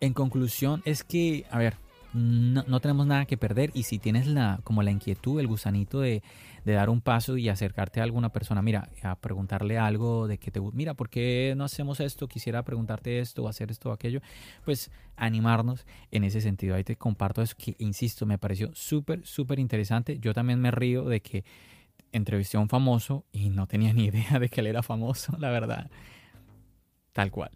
en 0.00 0.12
conclusión 0.12 0.82
es 0.84 1.02
que, 1.02 1.46
a 1.50 1.58
ver, 1.58 1.76
no, 2.16 2.80
tenemos 2.80 3.06
nada 3.06 3.26
que 3.26 3.36
perder 3.36 3.70
y 3.74 3.82
si 3.82 3.98
tienes 3.98 4.26
la, 4.26 4.60
como 4.64 4.82
la 4.82 4.90
inquietud, 4.90 5.38
el 5.38 5.46
gusanito 5.46 6.00
de, 6.00 6.22
dar 6.64 6.90
un 6.90 7.00
paso 7.00 7.36
y 7.36 7.48
acercarte 7.48 8.00
a 8.00 8.02
alguna 8.02 8.30
persona, 8.30 8.62
mira, 8.62 8.88
a 9.02 9.14
preguntarle 9.16 9.78
algo 9.78 10.26
de 10.26 10.38
que 10.38 10.50
te 10.50 10.60
mira, 10.60 10.94
¿por 10.94 11.08
qué 11.08 11.54
no 11.56 11.64
hacemos 11.64 12.00
esto? 12.00 12.26
Quisiera 12.26 12.64
preguntarte 12.64 13.20
esto 13.20 13.44
o 13.44 13.48
hacer 13.48 13.70
esto 13.70 13.90
o 13.90 13.92
aquello, 13.92 14.20
pues 14.64 14.90
animarnos 15.16 15.86
en 16.10 16.24
ese 16.24 16.40
sentido. 16.40 16.74
Ahí 16.74 16.84
te 16.84 16.96
comparto 16.96 17.42
eso 17.42 17.54
que, 17.56 17.76
insisto, 17.78 18.26
me 18.26 18.38
pareció 18.38 18.74
súper, 18.74 19.24
súper 19.24 19.58
interesante. 19.58 20.18
Yo 20.18 20.34
también 20.34 20.60
me 20.60 20.70
río 20.70 21.04
de 21.04 21.20
que 21.20 21.44
entrevisté 22.12 22.56
a 22.56 22.60
un 22.60 22.68
famoso 22.68 23.26
y 23.30 23.50
no 23.50 23.66
tenía 23.66 23.92
ni 23.92 24.06
idea 24.06 24.38
de 24.38 24.48
que 24.48 24.60
él 24.60 24.66
era 24.66 24.82
famoso, 24.82 25.36
la 25.38 25.50
verdad. 25.50 25.90
Tal 27.12 27.30
cual. 27.30 27.50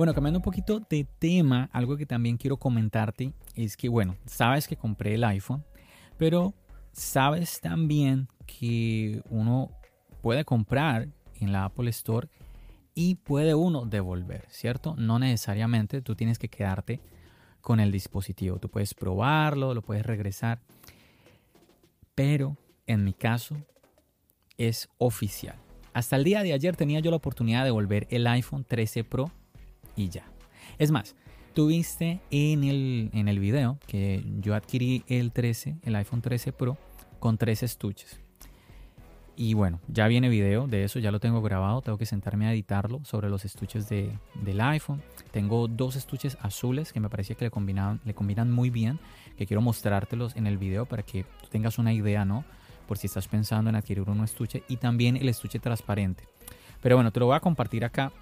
Bueno, 0.00 0.14
cambiando 0.14 0.38
un 0.38 0.42
poquito 0.42 0.80
de 0.80 1.06
tema, 1.18 1.68
algo 1.74 1.94
que 1.98 2.06
también 2.06 2.38
quiero 2.38 2.56
comentarte 2.56 3.34
es 3.54 3.76
que, 3.76 3.90
bueno, 3.90 4.16
sabes 4.24 4.66
que 4.66 4.74
compré 4.74 5.16
el 5.16 5.24
iPhone, 5.24 5.62
pero 6.16 6.54
sabes 6.90 7.60
también 7.60 8.26
que 8.46 9.20
uno 9.28 9.70
puede 10.22 10.46
comprar 10.46 11.08
en 11.38 11.52
la 11.52 11.66
Apple 11.66 11.90
Store 11.90 12.28
y 12.94 13.16
puede 13.16 13.54
uno 13.54 13.84
devolver, 13.84 14.46
¿cierto? 14.48 14.94
No 14.96 15.18
necesariamente 15.18 16.00
tú 16.00 16.16
tienes 16.16 16.38
que 16.38 16.48
quedarte 16.48 16.98
con 17.60 17.78
el 17.78 17.92
dispositivo. 17.92 18.58
Tú 18.58 18.70
puedes 18.70 18.94
probarlo, 18.94 19.74
lo 19.74 19.82
puedes 19.82 20.06
regresar. 20.06 20.62
Pero 22.14 22.56
en 22.86 23.04
mi 23.04 23.12
caso 23.12 23.54
es 24.56 24.88
oficial. 24.96 25.56
Hasta 25.92 26.16
el 26.16 26.24
día 26.24 26.42
de 26.42 26.54
ayer 26.54 26.74
tenía 26.74 27.00
yo 27.00 27.10
la 27.10 27.18
oportunidad 27.18 27.58
de 27.58 27.66
devolver 27.66 28.06
el 28.08 28.26
iPhone 28.26 28.64
13 28.64 29.04
Pro 29.04 29.30
ya. 30.08 30.24
Es 30.78 30.90
más, 30.90 31.14
tuviste 31.54 32.20
en 32.30 32.64
el, 32.64 33.10
en 33.12 33.28
el 33.28 33.38
video 33.38 33.78
que 33.86 34.24
yo 34.40 34.54
adquirí 34.54 35.04
el 35.08 35.32
13, 35.32 35.78
el 35.82 35.96
iPhone 35.96 36.22
13 36.22 36.52
Pro, 36.52 36.78
con 37.18 37.36
tres 37.38 37.62
estuches. 37.62 38.20
Y 39.36 39.54
bueno, 39.54 39.80
ya 39.88 40.06
viene 40.06 40.28
video 40.28 40.66
de 40.66 40.84
eso, 40.84 40.98
ya 40.98 41.10
lo 41.10 41.18
tengo 41.18 41.40
grabado, 41.40 41.80
tengo 41.80 41.96
que 41.96 42.04
sentarme 42.04 42.46
a 42.46 42.52
editarlo 42.52 43.00
sobre 43.04 43.30
los 43.30 43.46
estuches 43.46 43.88
de, 43.88 44.18
del 44.34 44.60
iPhone. 44.60 45.00
Tengo 45.30 45.66
dos 45.66 45.96
estuches 45.96 46.36
azules 46.42 46.92
que 46.92 47.00
me 47.00 47.08
parecía 47.08 47.36
que 47.36 47.46
le, 47.46 47.50
combinaban, 47.50 48.00
le 48.04 48.12
combinan 48.12 48.50
muy 48.50 48.68
bien, 48.68 48.98
que 49.38 49.46
quiero 49.46 49.62
mostrártelos 49.62 50.36
en 50.36 50.46
el 50.46 50.58
video 50.58 50.84
para 50.84 51.02
que 51.02 51.24
tengas 51.48 51.78
una 51.78 51.94
idea, 51.94 52.26
¿no? 52.26 52.44
Por 52.86 52.98
si 52.98 53.06
estás 53.06 53.28
pensando 53.28 53.70
en 53.70 53.76
adquirir 53.76 54.02
un 54.10 54.22
estuche 54.22 54.62
y 54.68 54.76
también 54.76 55.16
el 55.16 55.30
estuche 55.30 55.58
transparente. 55.58 56.24
Pero 56.82 56.96
bueno, 56.96 57.10
te 57.10 57.20
lo 57.20 57.24
voy 57.24 57.36
a 57.36 57.40
compartir 57.40 57.84
acá 57.84 58.12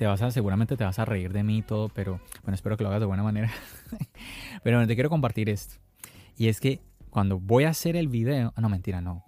te 0.00 0.06
vas 0.06 0.22
a, 0.22 0.30
seguramente 0.30 0.78
te 0.78 0.84
vas 0.84 0.98
a 0.98 1.04
reír 1.04 1.30
de 1.30 1.42
mí 1.42 1.58
y 1.58 1.62
todo, 1.62 1.90
pero 1.90 2.22
bueno, 2.42 2.54
espero 2.54 2.78
que 2.78 2.84
lo 2.84 2.88
hagas 2.88 3.00
de 3.00 3.06
buena 3.06 3.22
manera. 3.22 3.50
pero 4.64 4.86
te 4.86 4.94
quiero 4.94 5.10
compartir 5.10 5.50
esto. 5.50 5.74
Y 6.38 6.48
es 6.48 6.58
que 6.58 6.80
cuando 7.10 7.38
voy 7.38 7.64
a 7.64 7.68
hacer 7.68 7.96
el 7.96 8.08
video, 8.08 8.54
ah, 8.56 8.62
no, 8.62 8.70
mentira, 8.70 9.02
no. 9.02 9.26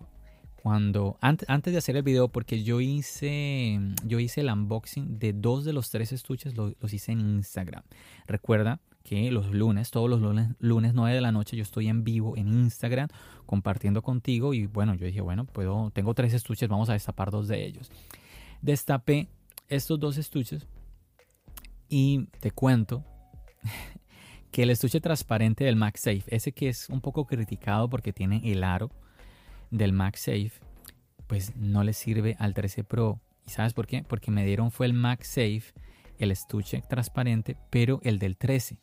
Cuando, 0.62 1.18
antes, 1.20 1.46
antes 1.50 1.74
de 1.74 1.78
hacer 1.78 1.98
el 1.98 2.02
video, 2.02 2.28
porque 2.28 2.62
yo 2.62 2.80
hice, 2.80 3.80
yo 4.06 4.18
hice 4.18 4.40
el 4.40 4.50
unboxing 4.50 5.18
de 5.18 5.34
dos 5.34 5.66
de 5.66 5.74
los 5.74 5.90
tres 5.90 6.10
estuches, 6.10 6.56
los 6.56 6.94
hice 6.94 7.12
en 7.12 7.20
Instagram. 7.20 7.82
Recuerda 8.26 8.80
que 9.04 9.30
los 9.30 9.52
lunes, 9.52 9.90
todos 9.90 10.08
los 10.08 10.22
lunes, 10.22 10.56
lunes 10.58 10.94
9 10.94 11.14
de 11.14 11.20
la 11.20 11.32
noche, 11.32 11.54
yo 11.54 11.64
estoy 11.64 11.88
en 11.88 12.02
vivo 12.02 12.34
en 12.38 12.48
Instagram 12.48 13.08
compartiendo 13.44 14.00
contigo 14.00 14.54
y 14.54 14.64
bueno, 14.68 14.94
yo 14.94 15.04
dije, 15.04 15.20
bueno, 15.20 15.44
puedo, 15.44 15.90
tengo 15.90 16.14
tres 16.14 16.32
estuches, 16.32 16.66
vamos 16.70 16.88
a 16.88 16.94
destapar 16.94 17.30
dos 17.30 17.46
de 17.46 17.62
ellos. 17.62 17.90
Destapé 18.62 19.28
estos 19.76 19.98
dos 19.98 20.18
estuches 20.18 20.66
y 21.88 22.26
te 22.40 22.50
cuento 22.50 23.04
que 24.50 24.62
el 24.62 24.70
estuche 24.70 25.00
transparente 25.00 25.64
del 25.64 25.76
MagSafe, 25.76 26.24
ese 26.26 26.52
que 26.52 26.68
es 26.68 26.88
un 26.88 27.00
poco 27.00 27.26
criticado 27.26 27.88
porque 27.88 28.12
tiene 28.12 28.40
el 28.44 28.64
aro 28.64 28.90
del 29.70 29.92
MagSafe, 29.92 30.52
pues 31.26 31.56
no 31.56 31.84
le 31.84 31.92
sirve 31.92 32.36
al 32.38 32.54
13 32.54 32.84
Pro. 32.84 33.20
¿Y 33.46 33.50
sabes 33.50 33.72
por 33.72 33.86
qué? 33.86 34.04
Porque 34.04 34.30
me 34.30 34.44
dieron 34.44 34.70
fue 34.70 34.86
el 34.86 34.92
MagSafe, 34.92 35.72
el 36.18 36.30
estuche 36.30 36.82
transparente, 36.88 37.56
pero 37.70 38.00
el 38.04 38.18
del 38.18 38.36
13. 38.36 38.78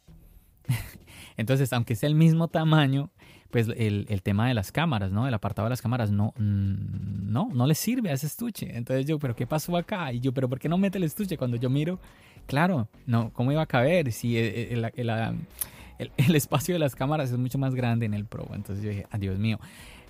Entonces, 1.38 1.72
aunque 1.74 1.96
sea 1.96 2.10
el 2.10 2.16
mismo 2.16 2.48
tamaño, 2.48 3.12
pues 3.52 3.68
el, 3.76 4.22
tema 4.22 4.48
de 4.48 4.54
las 4.54 4.72
cámaras, 4.72 5.12
¿no? 5.12 5.28
El 5.28 5.34
apartado 5.34 5.66
de 5.66 5.72
las 5.72 5.82
cámaras 5.82 6.12
no, 6.12 6.34
mm, 6.38 7.32
no, 7.32 7.50
no 7.52 7.66
le 7.66 7.74
sirve 7.74 8.12
a 8.12 8.14
ese 8.14 8.28
estuche. 8.28 8.78
Entonces 8.78 9.06
yo, 9.06 9.18
¿pero 9.18 9.36
qué 9.36 9.48
pasó 9.48 9.76
acá? 9.76 10.14
Y 10.14 10.20
yo, 10.20 10.34
¿pero 10.34 10.48
por 10.48 10.60
qué 10.60 10.70
no 10.70 10.78
mete 10.78 11.00
el 11.00 11.04
estuche? 11.04 11.38
Cuando 11.38 11.58
yo 11.58 11.70
miro, 11.70 12.00
claro, 12.46 12.88
no, 13.08 13.32
¿cómo 13.34 13.52
iba 13.52 13.64
a 13.64 13.66
caber? 13.66 14.12
Si 14.12 14.38
el, 14.38 14.92
el, 14.96 16.36
espacio 16.36 16.76
de 16.76 16.80
las 16.80 16.96
cámaras 16.96 17.32
es 17.32 17.38
mucho 17.38 17.58
más 17.58 17.74
grande 17.74 18.06
en 18.06 18.14
el 18.14 18.26
Pro. 18.26 18.48
Entonces 18.54 18.84
yo 18.84 18.92
dije, 18.92 19.08
adiós 19.10 19.36
ah, 19.38 19.42
mío. 19.42 19.60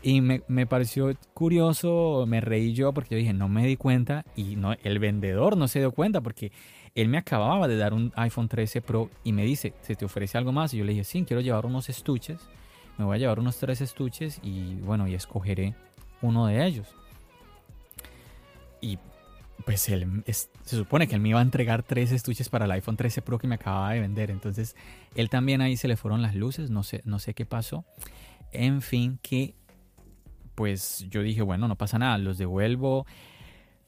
Y 0.01 0.21
me, 0.21 0.41
me, 0.47 0.65
pareció 0.65 1.13
curioso, 1.33 2.25
me 2.27 2.41
reí 2.41 2.73
yo 2.73 2.93
porque 2.93 3.15
yo 3.15 3.19
dije, 3.19 3.33
no 3.33 3.49
me 3.49 3.65
di 3.65 3.75
cuenta 3.75 4.25
y 4.35 4.55
no, 4.55 4.73
el 4.83 4.99
vendedor 4.99 5.57
no 5.57 5.67
se 5.67 5.79
dio 5.79 5.91
cuenta 5.91 6.21
porque 6.21 6.51
él 6.95 7.09
me 7.09 7.17
acababa 7.17 7.67
de 7.67 7.77
dar 7.77 7.93
un 7.93 8.11
iPhone 8.15 8.47
13 8.47 8.81
Pro 8.81 9.09
y 9.23 9.33
me 9.33 9.43
dice, 9.43 9.73
¿se 9.81 9.95
te 9.95 10.05
ofrece 10.05 10.37
algo 10.37 10.51
más? 10.51 10.73
Y 10.73 10.77
yo 10.77 10.85
le 10.85 10.91
dije, 10.91 11.03
sí, 11.03 11.23
quiero 11.25 11.41
llevar 11.41 11.65
unos 11.65 11.89
estuches 11.89 12.39
me 12.99 13.05
voy 13.05 13.15
a 13.15 13.19
llevar 13.19 13.39
unos 13.39 13.57
tres 13.57 13.79
estuches 13.79 14.39
y 14.43 14.75
bueno, 14.75 15.07
y 15.07 15.15
escogeré 15.15 15.73
uno 16.21 16.47
de 16.47 16.65
ellos. 16.65 16.87
Y 18.81 18.99
pues 19.63 19.87
él, 19.87 20.23
se 20.25 20.75
supone 20.75 21.07
que 21.07 21.15
él 21.15 21.21
me 21.21 21.29
iba 21.29 21.39
a 21.39 21.41
entregar 21.41 21.83
tres 21.83 22.11
estuches 22.11 22.49
para 22.49 22.65
el 22.65 22.71
iPhone 22.71 22.97
13 22.97 23.21
Pro 23.21 23.39
que 23.39 23.47
me 23.47 23.55
acababa 23.55 23.91
de 23.91 24.01
vender. 24.01 24.31
Entonces, 24.31 24.75
él 25.15 25.29
también 25.29 25.61
ahí 25.61 25.77
se 25.77 25.87
le 25.87 25.95
fueron 25.95 26.21
las 26.21 26.35
luces, 26.35 26.69
no 26.69 26.83
sé, 26.83 27.01
no 27.05 27.19
sé 27.19 27.33
qué 27.33 27.45
pasó. 27.45 27.85
En 28.51 28.81
fin, 28.81 29.17
que 29.21 29.55
pues 30.55 31.05
yo 31.09 31.21
dije, 31.21 31.41
bueno, 31.41 31.69
no 31.69 31.77
pasa 31.77 31.97
nada, 31.97 32.17
los 32.17 32.37
devuelvo. 32.37 33.05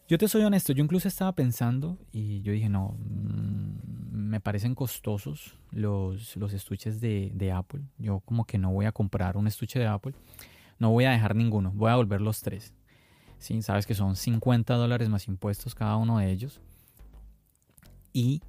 Yo 0.08 0.18
te 0.18 0.30
soy 0.30 0.44
honesto, 0.44 0.72
yo 0.72 0.84
incluso 0.84 1.10
estaba 1.10 1.34
pensando 1.34 1.98
y 2.14 2.42
yo 2.44 2.54
dije, 2.54 2.70
no, 2.70 2.96
mm, 2.98 4.01
me 4.12 4.42
parecen 4.42 4.76
costosos 4.76 5.58
los, 5.72 6.36
los 6.36 6.54
estuches 6.54 7.00
de, 7.00 7.32
de, 7.34 7.52
Apple. 7.52 7.82
Yo 7.98 8.20
como 8.20 8.46
que 8.46 8.58
no 8.58 8.72
voy 8.72 8.86
a 8.86 8.92
comprar 8.92 9.38
un 9.38 9.48
estuche 9.48 9.80
de 9.80 9.88
Apple, 9.88 10.14
no 10.80 10.92
voy 10.92 11.06
a 11.06 11.12
dejar 11.12 11.36
ninguno, 11.36 11.72
voy 11.74 11.90
a 11.90 11.96
volver 11.96 12.20
los 12.20 12.42
tres. 12.42 12.74
Sí, 13.38 13.62
sabes 13.62 13.88
que 13.88 13.96
son 13.96 14.16
50 14.16 14.76
dólares 14.76 15.10
más 15.10 15.28
impuestos 15.28 15.74
cada 15.74 15.96
uno 15.96 16.20
de 16.20 16.30
ellos. 16.30 16.60
Y 18.14 18.42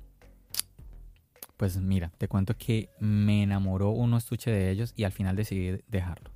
pues 1.56 1.76
mira, 1.76 2.10
te 2.18 2.26
cuento 2.26 2.56
que 2.58 2.90
me 2.98 3.44
enamoró 3.44 3.90
uno 3.90 4.16
estuche 4.16 4.50
de 4.50 4.70
ellos 4.70 4.92
y 4.96 5.04
al 5.04 5.12
final 5.12 5.36
decidí 5.36 5.80
dejarlo. 5.88 6.30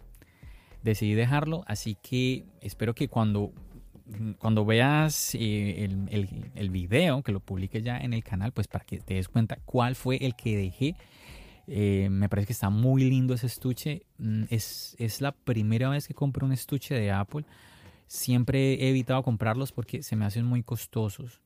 Decidí 0.85 1.15
dejarlo, 1.15 1.65
así 1.67 1.97
que 2.01 2.47
espero 2.61 2.95
que 2.95 3.09
cuando 3.09 3.53
cuando 4.39 4.65
veas 4.65 5.35
eh, 5.35 5.85
el, 5.85 6.51
el, 6.55 6.71
video, 6.71 7.23
que 7.23 7.33
lo 7.33 7.41
publique 7.41 7.83
ya 7.83 7.99
en 7.99 8.13
el 8.13 8.23
canal, 8.23 8.53
pues 8.53 8.69
para 8.69 8.85
que 8.85 8.99
te 8.99 9.15
des 9.15 9.29
cuenta 9.29 9.59
cuál 9.65 9.97
fue 9.97 10.17
el 10.25 10.37
que 10.37 10.57
dejé. 10.57 10.97
Eh, 11.67 12.09
me 12.11 12.29
parece 12.29 12.47
que 12.47 12.53
está 12.53 12.71
muy 12.71 13.05
lindo 13.05 13.35
ese 13.35 13.47
estuche. 13.47 14.03
Mm, 14.19 14.45
es, 14.51 14.95
es, 14.99 15.21
la 15.21 15.33
primera 15.33 15.89
vez 15.89 16.07
que 16.07 16.15
compro 16.15 16.47
un 16.47 16.53
estuche 16.53 16.95
de 16.95 17.11
Apple. 17.11 17.45
Siempre 18.07 18.75
he 18.75 18.91
evitado 18.91 19.23
comprarlos 19.23 19.73
porque 19.73 20.03
se 20.03 20.15
me 20.15 20.25
hacen 20.25 20.45
muy 20.45 20.63
costosos. 20.63 21.41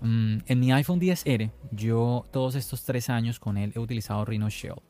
Mm, 0.00 0.38
en 0.46 0.60
mi 0.60 0.72
iPhone 0.72 1.00
10R, 1.00 1.50
yo 1.72 2.24
todos 2.30 2.54
estos 2.54 2.84
tres 2.84 3.10
años 3.10 3.38
con 3.38 3.58
él 3.58 3.72
he 3.74 3.78
utilizado 3.78 4.24
Rhino 4.24 4.48
Shield. 4.48 4.80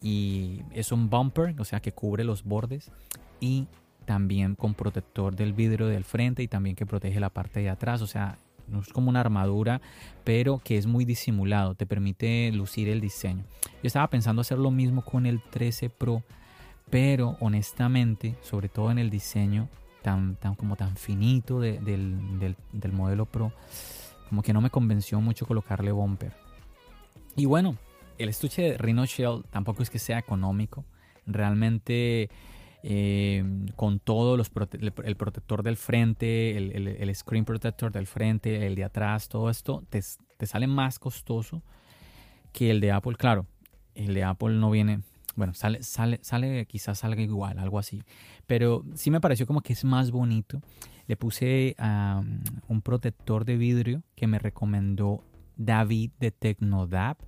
Y 0.00 0.62
es 0.72 0.92
un 0.92 1.10
bumper, 1.10 1.60
o 1.60 1.64
sea 1.64 1.80
que 1.80 1.92
cubre 1.92 2.22
los 2.22 2.44
bordes. 2.44 2.92
Y 3.40 3.66
también 4.04 4.54
con 4.54 4.74
protector 4.74 5.34
del 5.36 5.52
vidrio 5.52 5.86
del 5.86 6.04
frente 6.04 6.42
y 6.42 6.48
también 6.48 6.76
que 6.76 6.86
protege 6.86 7.20
la 7.20 7.30
parte 7.30 7.60
de 7.60 7.70
atrás, 7.70 8.02
o 8.02 8.06
sea, 8.06 8.38
no 8.68 8.80
es 8.80 8.88
como 8.88 9.10
una 9.10 9.20
armadura, 9.20 9.80
pero 10.24 10.60
que 10.62 10.76
es 10.76 10.86
muy 10.86 11.04
disimulado, 11.04 11.74
te 11.74 11.86
permite 11.86 12.50
lucir 12.52 12.88
el 12.88 13.00
diseño. 13.00 13.44
Yo 13.64 13.86
estaba 13.86 14.08
pensando 14.08 14.40
hacer 14.42 14.58
lo 14.58 14.70
mismo 14.70 15.02
con 15.02 15.26
el 15.26 15.42
13 15.42 15.90
Pro, 15.90 16.22
pero 16.90 17.36
honestamente, 17.40 18.36
sobre 18.42 18.68
todo 18.68 18.90
en 18.90 18.98
el 18.98 19.10
diseño 19.10 19.68
tan, 20.02 20.36
tan 20.36 20.54
como 20.54 20.76
tan 20.76 20.96
finito 20.96 21.60
del, 21.60 21.84
del, 21.84 22.56
del 22.72 22.92
modelo 22.92 23.26
Pro, 23.26 23.52
como 24.28 24.42
que 24.42 24.52
no 24.52 24.60
me 24.60 24.70
convenció 24.70 25.20
mucho 25.20 25.46
colocarle 25.46 25.92
bumper. 25.92 26.32
Y 27.36 27.46
bueno, 27.46 27.76
el 28.18 28.28
estuche 28.28 28.62
de 28.62 28.78
Rhino 28.78 29.04
Shell 29.04 29.44
tampoco 29.50 29.82
es 29.82 29.90
que 29.90 29.98
sea 29.98 30.18
económico. 30.18 30.84
Realmente 31.26 32.30
eh, 32.84 33.44
con 33.76 34.00
todo 34.00 34.34
el 34.34 35.16
protector 35.16 35.62
del 35.62 35.76
frente, 35.76 36.56
el, 36.56 37.14
screen 37.14 37.44
protector 37.44 37.92
del 37.92 38.08
frente, 38.08 38.66
el 38.66 38.74
de 38.74 38.82
atrás, 38.82 39.28
todo 39.28 39.50
esto 39.50 39.84
te, 39.88 40.02
sale 40.46 40.66
más 40.66 40.98
costoso 40.98 41.62
que 42.52 42.70
el 42.70 42.80
de 42.80 42.90
Apple. 42.90 43.14
Claro, 43.16 43.46
el 43.94 44.14
de 44.14 44.24
Apple 44.24 44.54
no 44.54 44.70
viene, 44.70 45.02
bueno, 45.36 45.54
sale, 45.54 45.82
sale, 45.84 46.18
sale, 46.22 46.66
quizás 46.66 46.98
salga 46.98 47.22
igual, 47.22 47.58
algo 47.60 47.78
así. 47.78 48.02
Pero 48.46 48.84
sí 48.94 49.12
me 49.12 49.20
pareció 49.20 49.46
como 49.46 49.60
que 49.60 49.74
es 49.74 49.84
más 49.84 50.10
bonito. 50.10 50.60
Le 51.06 51.16
puse 51.16 51.76
un 52.68 52.82
protector 52.82 53.44
de 53.44 53.56
vidrio 53.56 54.02
que 54.16 54.26
me 54.26 54.40
recomendó 54.40 55.24
David 55.56 56.10
de 56.18 56.32
Tecnodap 56.32 57.20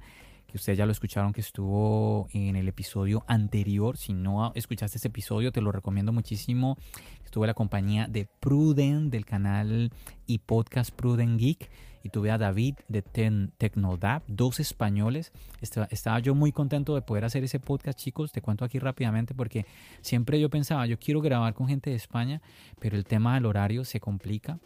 que 0.54 0.58
ustedes 0.58 0.78
ya 0.78 0.86
lo 0.86 0.92
escucharon 0.92 1.32
que 1.32 1.40
estuvo 1.40 2.28
en 2.32 2.54
el 2.54 2.68
episodio 2.68 3.24
anterior. 3.26 3.96
Si 3.96 4.12
no 4.12 4.52
escuchaste 4.54 4.98
ese 4.98 5.08
episodio, 5.08 5.50
te 5.50 5.60
lo 5.60 5.72
recomiendo 5.72 6.12
muchísimo. 6.12 6.78
Estuve 7.24 7.46
en 7.46 7.48
la 7.48 7.54
compañía 7.54 8.06
de 8.06 8.28
Pruden 8.38 9.10
del 9.10 9.26
canal 9.26 9.90
y 10.28 10.38
podcast 10.38 10.94
Pruden 10.94 11.38
Geek 11.38 11.68
y 12.04 12.10
tuve 12.10 12.30
a 12.30 12.38
David 12.38 12.76
de 12.86 13.02
Ten 13.02 13.52
Tecnodab, 13.58 14.22
dos 14.28 14.60
españoles. 14.60 15.32
Estaba, 15.60 16.20
yo 16.20 16.36
muy 16.36 16.52
contento 16.52 16.94
de 16.94 17.02
poder 17.02 17.24
hacer 17.24 17.42
ese 17.42 17.58
podcast, 17.58 17.98
chicos. 17.98 18.30
Te 18.30 18.40
cuento 18.40 18.64
aquí 18.64 18.78
rápidamente 18.78 19.34
porque 19.34 19.66
siempre 20.02 20.40
yo 20.40 20.50
pensaba, 20.50 20.86
yo 20.86 21.00
quiero 21.00 21.20
grabar 21.20 21.54
con 21.54 21.66
gente 21.66 21.90
de 21.90 21.96
España, 21.96 22.40
pero 22.78 22.96
el 22.96 23.06
tema 23.06 23.34
del 23.34 23.46
horario 23.46 23.84
se 23.84 23.98
complica. 23.98 24.60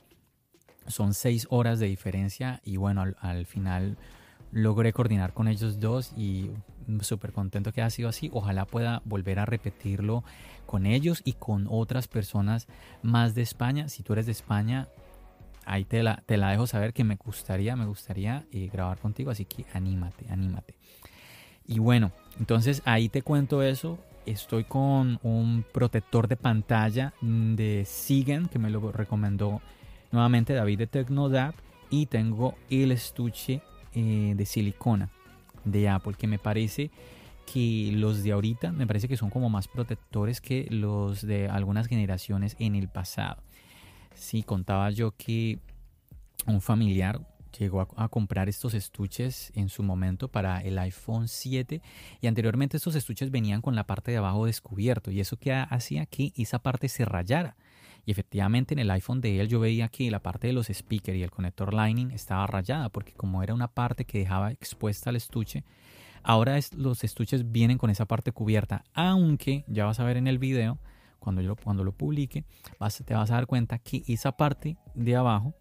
Son 0.86 1.14
seis 1.14 1.46
horas 1.48 1.78
de 1.78 1.86
diferencia 1.86 2.60
y 2.62 2.76
bueno, 2.76 3.04
al, 3.20 3.46
final 3.46 3.96
logré 4.52 4.92
coordinar 4.92 5.32
con 5.32 5.48
ellos 5.48 5.80
dos 5.80 6.12
y 6.16 6.50
súper 7.00 7.32
contento 7.32 7.72
que 7.72 7.82
ha 7.82 7.90
sido 7.90 8.08
así. 8.08 8.30
Ojalá 8.32 8.64
pueda 8.64 9.02
volver 9.04 9.38
a 9.38 9.46
repetirlo 9.46 10.24
con 10.66 10.86
ellos 10.86 11.22
y 11.24 11.34
con 11.34 11.66
otras 11.70 12.08
personas 12.08 12.66
más 13.02 13.34
de 13.34 13.42
España. 13.42 13.88
Si 13.88 14.02
tú 14.02 14.12
eres 14.14 14.26
de 14.26 14.32
España, 14.32 14.88
ahí 15.64 15.84
te 15.84 16.02
la, 16.02 16.22
te 16.26 16.36
la 16.36 16.50
dejo 16.50 16.66
saber 16.66 16.92
que 16.92 17.04
me 17.04 17.16
gustaría, 17.16 17.76
me 17.76 17.86
gustaría 17.86 18.46
eh, 18.52 18.68
grabar 18.72 18.98
contigo, 18.98 19.30
así 19.30 19.44
que 19.44 19.66
anímate, 19.74 20.30
anímate. 20.30 20.74
Y 21.66 21.78
bueno, 21.78 22.12
entonces 22.38 22.82
ahí 22.84 23.08
te 23.08 23.22
cuento 23.22 23.62
eso. 23.62 23.98
Estoy 24.24 24.64
con 24.64 25.18
un 25.22 25.64
protector 25.72 26.28
de 26.28 26.36
pantalla 26.36 27.14
de 27.20 27.84
Sigen 27.86 28.48
que 28.48 28.58
me 28.58 28.70
lo 28.70 28.92
recomendó 28.92 29.62
nuevamente 30.10 30.52
David 30.52 30.78
de 30.78 30.86
Tecnodap 30.86 31.54
y 31.90 32.06
tengo 32.06 32.54
el 32.68 32.92
estuche 32.92 33.62
eh, 34.00 34.34
de 34.36 34.46
silicona 34.46 35.08
de 35.64 35.88
Apple 35.88 36.14
que 36.16 36.28
me 36.28 36.38
parece 36.38 36.92
que 37.52 37.90
los 37.92 38.22
de 38.22 38.30
ahorita 38.30 38.70
me 38.70 38.86
parece 38.86 39.08
que 39.08 39.16
son 39.16 39.28
como 39.28 39.50
más 39.50 39.66
protectores 39.66 40.40
que 40.40 40.68
los 40.70 41.26
de 41.26 41.48
algunas 41.48 41.88
generaciones 41.88 42.54
en 42.60 42.76
el 42.76 42.86
pasado. 42.86 43.42
Sí, 44.14 44.44
contaba 44.44 44.90
yo 44.90 45.16
que 45.16 45.58
un 46.46 46.60
familiar 46.60 47.20
llegó 47.58 47.88
a, 47.96 48.08
comprar 48.08 48.48
estos 48.48 48.72
estuches 48.72 49.50
en 49.56 49.68
su 49.68 49.82
momento 49.82 50.28
para 50.28 50.60
el 50.60 50.78
iPhone 50.78 51.26
7 51.26 51.82
y 52.20 52.26
anteriormente 52.28 52.76
estos 52.76 52.94
estuches 52.94 53.32
venían 53.32 53.62
con 53.62 53.74
la 53.74 53.84
parte 53.84 54.12
de 54.12 54.18
abajo 54.18 54.46
descubierto 54.46 55.10
y 55.10 55.18
eso 55.18 55.36
que 55.38 55.52
hacía 55.52 56.06
que 56.06 56.32
esa 56.36 56.60
parte 56.60 56.88
se 56.88 57.04
rayara. 57.04 57.56
Y 58.04 58.10
efectivamente 58.10 58.74
en 58.74 58.78
el 58.78 58.90
iPhone 58.90 59.20
de 59.20 59.40
él 59.40 59.48
yo 59.48 59.60
veía 59.60 59.88
que 59.88 60.10
la 60.10 60.22
parte 60.22 60.46
de 60.46 60.52
los 60.52 60.68
speakers 60.68 61.18
y 61.18 61.22
el 61.22 61.30
conector 61.30 61.74
Lightning 61.74 62.10
estaba 62.10 62.46
rayada 62.46 62.88
porque 62.88 63.12
como 63.12 63.42
era 63.42 63.54
una 63.54 63.68
parte 63.68 64.04
que 64.04 64.18
dejaba 64.18 64.50
expuesta 64.50 65.10
al 65.10 65.16
estuche, 65.16 65.64
ahora 66.22 66.58
los 66.76 67.04
estuches 67.04 67.52
vienen 67.52 67.78
con 67.78 67.90
esa 67.90 68.06
parte 68.06 68.32
cubierta, 68.32 68.84
aunque 68.94 69.64
ya 69.68 69.84
vas 69.84 70.00
a 70.00 70.04
ver 70.04 70.16
en 70.16 70.26
el 70.26 70.38
video 70.38 70.78
cuando 71.18 71.56
cuando 71.56 71.84
lo 71.84 71.92
publique, 71.92 72.44
vas, 72.78 73.02
te 73.04 73.14
vas 73.14 73.30
a 73.30 73.34
dar 73.34 73.46
cuenta 73.46 73.78
que 73.78 74.02
esa 74.06 74.32
parte 74.32 74.76
de 74.94 75.16
abajo, 75.16 75.54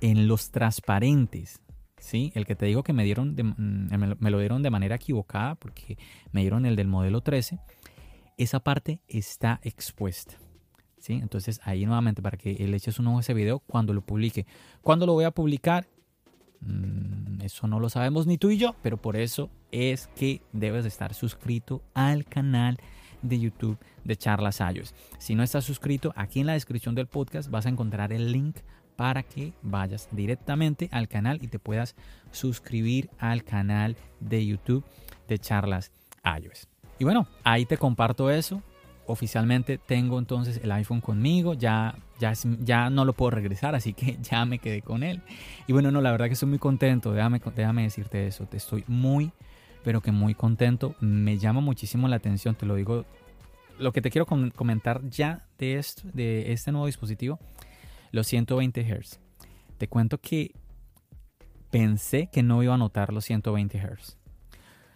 en 0.00 0.26
los 0.26 0.50
transparentes, 0.50 1.60
¿sí? 1.98 2.32
El 2.34 2.46
que 2.46 2.56
te 2.56 2.66
digo 2.66 2.82
que 2.82 2.92
me, 2.92 3.04
dieron 3.04 3.36
mm, 3.36 4.16
me 4.18 4.30
lo 4.30 4.38
dieron 4.40 4.62
de 4.62 4.70
manera 4.70 4.96
equivocada 4.96 5.54
porque 5.54 5.96
me 6.32 6.40
dieron 6.40 6.66
el 6.66 6.74
del 6.74 6.88
modelo 6.88 7.20
13, 7.20 7.60
esa 8.36 8.60
parte 8.60 9.00
está 9.06 9.60
expuesta. 9.62 10.41
Entonces 11.10 11.60
ahí 11.64 11.84
nuevamente 11.84 12.22
para 12.22 12.36
que 12.36 12.54
le 12.54 12.76
eches 12.76 12.98
un 12.98 13.08
ojo 13.08 13.18
a 13.18 13.20
ese 13.20 13.34
video 13.34 13.60
cuando 13.60 13.92
lo 13.92 14.02
publique. 14.02 14.46
¿Cuándo 14.80 15.06
lo 15.06 15.12
voy 15.12 15.24
a 15.24 15.30
publicar? 15.30 15.86
Mm, 16.60 17.40
eso 17.42 17.66
no 17.66 17.80
lo 17.80 17.88
sabemos 17.88 18.26
ni 18.26 18.38
tú 18.38 18.50
y 18.50 18.56
yo, 18.56 18.76
pero 18.82 18.96
por 18.96 19.16
eso 19.16 19.50
es 19.72 20.06
que 20.14 20.42
debes 20.52 20.84
estar 20.84 21.14
suscrito 21.14 21.82
al 21.94 22.24
canal 22.24 22.78
de 23.22 23.38
YouTube 23.38 23.78
de 24.04 24.16
Charlas 24.16 24.60
Ayos. 24.60 24.94
Si 25.18 25.34
no 25.34 25.42
estás 25.42 25.64
suscrito, 25.64 26.12
aquí 26.16 26.40
en 26.40 26.46
la 26.46 26.52
descripción 26.54 26.94
del 26.94 27.06
podcast 27.06 27.50
vas 27.50 27.66
a 27.66 27.68
encontrar 27.68 28.12
el 28.12 28.32
link 28.32 28.58
para 28.96 29.22
que 29.22 29.52
vayas 29.62 30.08
directamente 30.12 30.88
al 30.92 31.08
canal 31.08 31.38
y 31.42 31.48
te 31.48 31.58
puedas 31.58 31.96
suscribir 32.30 33.10
al 33.18 33.42
canal 33.42 33.96
de 34.20 34.46
YouTube 34.46 34.84
de 35.28 35.38
Charlas 35.38 35.90
iOS. 36.24 36.68
Y 36.98 37.04
bueno, 37.04 37.26
ahí 37.42 37.64
te 37.66 37.78
comparto 37.78 38.30
eso. 38.30 38.62
Oficialmente 39.12 39.76
tengo 39.76 40.18
entonces 40.18 40.58
el 40.64 40.72
iPhone 40.72 41.02
conmigo, 41.02 41.52
ya, 41.52 41.94
ya, 42.18 42.32
ya 42.60 42.88
no 42.88 43.04
lo 43.04 43.12
puedo 43.12 43.32
regresar, 43.32 43.74
así 43.74 43.92
que 43.92 44.16
ya 44.22 44.46
me 44.46 44.58
quedé 44.58 44.80
con 44.80 45.02
él. 45.02 45.20
Y 45.66 45.74
bueno, 45.74 45.90
no, 45.90 46.00
la 46.00 46.10
verdad 46.10 46.28
que 46.28 46.32
estoy 46.32 46.48
muy 46.48 46.58
contento, 46.58 47.12
déjame, 47.12 47.42
déjame 47.54 47.82
decirte 47.82 48.26
eso, 48.26 48.46
te 48.46 48.56
estoy 48.56 48.84
muy, 48.86 49.30
pero 49.84 50.00
que 50.00 50.12
muy 50.12 50.34
contento. 50.34 50.94
Me 51.00 51.36
llama 51.36 51.60
muchísimo 51.60 52.08
la 52.08 52.16
atención, 52.16 52.54
te 52.54 52.64
lo 52.64 52.74
digo. 52.74 53.04
Lo 53.78 53.92
que 53.92 54.00
te 54.00 54.10
quiero 54.10 54.24
comentar 54.24 55.06
ya 55.10 55.44
de, 55.58 55.76
esto, 55.76 56.08
de 56.14 56.50
este 56.52 56.72
nuevo 56.72 56.86
dispositivo, 56.86 57.38
los 58.12 58.26
120 58.28 58.80
Hz. 58.82 59.20
Te 59.76 59.88
cuento 59.88 60.16
que 60.16 60.54
pensé 61.70 62.30
que 62.32 62.42
no 62.42 62.62
iba 62.62 62.72
a 62.72 62.78
notar 62.78 63.12
los 63.12 63.26
120 63.26 63.78
Hz. 63.78 64.16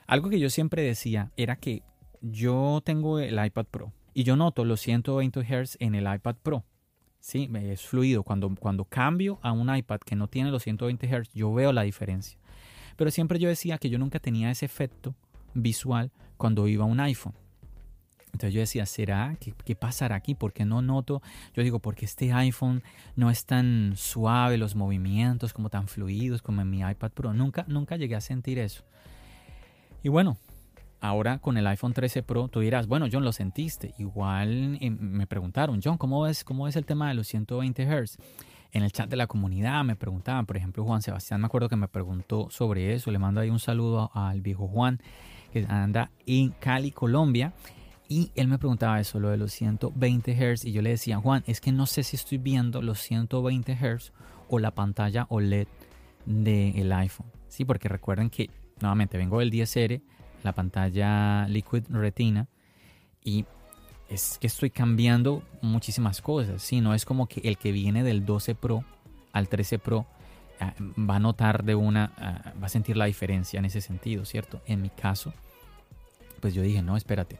Algo 0.07 0.31
que 0.31 0.39
yo 0.39 0.49
siempre 0.49 0.81
decía 0.81 1.33
era 1.37 1.57
que 1.57 1.83
yo 2.23 2.81
tengo 2.83 3.19
el 3.19 3.45
iPad 3.45 3.67
Pro 3.67 3.93
y 4.17 4.25
yo 4.25 4.35
noto 4.35 4.65
los 4.65 4.81
120 4.81 5.43
Hz 5.43 5.77
en 5.79 5.95
el 5.95 6.11
iPad 6.11 6.37
Pro. 6.43 6.65
Sí, 7.21 7.51
es 7.53 7.83
fluido. 7.83 8.23
Cuando, 8.23 8.49
cuando 8.59 8.87
cambio 8.87 9.39
a 9.43 9.53
un 9.53 9.75
iPad 9.77 9.99
que 9.99 10.17
no 10.17 10.27
tiene 10.27 10.51
los 10.51 10.63
120 10.63 11.07
Hz, 11.07 11.35
yo 11.35 11.53
veo 11.53 11.71
la 11.71 11.83
diferencia. 11.83 12.39
Pero 12.97 13.11
siempre 13.11 13.39
yo 13.39 13.51
decía 13.51 13.77
que 13.77 13.91
yo 13.91 13.99
nunca 13.99 14.19
tenía 14.19 14.51
ese 14.51 14.65
efecto 14.65 15.15
visual 15.53 16.13
cuando 16.39 16.67
iba 16.67 16.85
a 16.85 16.87
un 16.87 16.99
iPhone. 16.99 17.35
Entonces 18.33 18.55
yo 18.55 18.61
decía, 18.61 18.87
¿será? 18.87 19.37
¿Qué, 19.39 19.53
¿Qué, 19.53 19.77
pasará 19.77 20.17
aquí? 20.17 20.35
¿Por 20.35 20.55
qué 20.55 20.65
no 20.65 20.81
noto? 20.81 21.21
Yo 21.53 21.63
digo, 21.63 21.81
porque 21.81 22.07
este 22.07 22.33
iPhone 22.33 22.83
no 23.17 23.29
es 23.29 23.45
tan 23.45 23.93
suave, 23.97 24.57
los 24.57 24.77
movimientos 24.77 25.53
como 25.53 25.69
tan 25.69 25.89
fluidos 25.89 26.41
como 26.41 26.63
en 26.63 26.71
mi 26.71 26.81
iPad 26.81 27.11
Pro. 27.11 27.35
Nunca, 27.35 27.67
nunca 27.69 27.99
llegué 27.99 28.15
a 28.15 28.23
sentir 28.23 28.59
eso. 28.59 28.83
Y 30.03 30.09
bueno, 30.09 30.39
ahora 31.07 31.39
con 31.39 31.57
el 31.57 31.67
iPhone 31.67 31.93
13 31.93 32.23
Pro, 32.23 32.49
tú 32.49 32.61
dirás, 32.61 32.87
bueno, 32.87 33.07
John, 33.11 33.25
lo 33.25 33.33
sentiste. 33.33 33.95
Igual 33.99 34.79
eh, 34.81 34.91
me 34.91 35.27
preguntaron, 35.27 35.81
John, 35.83 35.99
¿cómo 35.99 36.27
es, 36.27 36.45
¿cómo 36.45 36.69
es 36.69 36.77
el 36.77 36.87
tema 36.87 37.09
de 37.09 37.15
los 37.15 37.27
120 37.29 37.85
Hz? 37.85 38.19
en 38.73 38.83
el 38.83 38.93
chat 38.93 39.09
de 39.09 39.17
la 39.17 39.27
comunidad 39.27 39.85
me 39.85 39.97
preguntaban, 39.97 40.45
por 40.45 40.57
ejemplo, 40.57 40.85
Juan 40.85 41.01
Sebastián, 41.01 41.41
me 41.41 41.47
acuerdo 41.47 41.69
que 41.69 41.77
me 41.77 41.89
preguntó 41.89 42.49
sobre 42.51 42.93
eso, 42.93 43.11
le 43.11 43.19
mando 43.19 43.41
ahí 43.41 43.49
un 43.49 43.59
saludo 43.59 44.11
al 44.13 44.43
viejo 44.43 44.69
Juan, 44.69 45.01
que 45.53 45.65
anda 45.69 46.11
en 46.27 46.51
Cali, 46.51 46.91
Colombia, 46.91 47.55
y 48.09 48.31
él 48.35 48.49
me 48.49 48.59
preguntaba 48.59 49.01
eso, 49.01 49.19
lo 49.19 49.31
de 49.31 49.37
los 49.37 49.53
120 49.53 50.35
Hz, 50.35 50.65
y 50.67 50.73
yo 50.73 50.83
le 50.83 50.91
decía, 50.91 51.19
Juan, 51.19 51.43
es 51.47 51.61
que 51.61 51.73
no 51.73 51.87
sé 51.87 52.03
si 52.03 52.17
estoy 52.17 52.39
viendo 52.39 52.83
los 52.83 53.01
120 53.01 53.77
Hz 53.77 54.13
o 54.49 54.59
la 54.59 54.73
pantalla 54.73 55.27
OLED 55.29 55.67
del 56.27 56.93
iPhone, 56.93 57.31
¿sí? 57.49 57.65
Porque 57.65 57.89
recuerden 57.89 58.31
que, 58.31 58.51
nuevamente, 58.81 59.17
vengo 59.17 59.41
del 59.41 59.51
10R, 59.51 60.03
la 60.47 60.55
pantalla 60.55 61.47
Liquid 61.49 61.85
Retina, 61.91 62.49
y 63.23 63.45
es 64.09 64.39
que 64.41 64.47
estoy 64.47 64.71
cambiando 64.71 65.43
muchísimas 65.61 66.23
cosas. 66.23 66.63
Si 66.63 66.81
no 66.81 66.95
es 66.95 67.05
como 67.05 67.27
que 67.27 67.41
el 67.41 67.59
que 67.59 67.73
viene 67.73 68.03
del 68.03 68.25
12 68.25 68.55
Pro 68.55 68.85
al 69.33 69.49
13 69.49 69.79
Pro 69.79 70.07
ah, 70.61 70.75
va 70.81 71.17
a 71.17 71.19
notar 71.19 71.65
de 71.65 71.75
una, 71.75 72.13
ah, 72.17 72.53
va 72.63 72.67
a 72.67 72.71
sentir 72.71 72.97
la 72.97 73.07
diferencia 73.07 73.59
en 73.59 73.65
ese 73.65 73.81
sentido, 73.81 74.25
¿cierto? 74.25 74.63
En 74.67 74.81
mi 74.81 74.91
caso, 74.91 75.35
pues 76.41 76.55
yo 76.55 76.63
dije, 76.63 76.83
no, 76.83 76.97
espérate. 76.97 77.39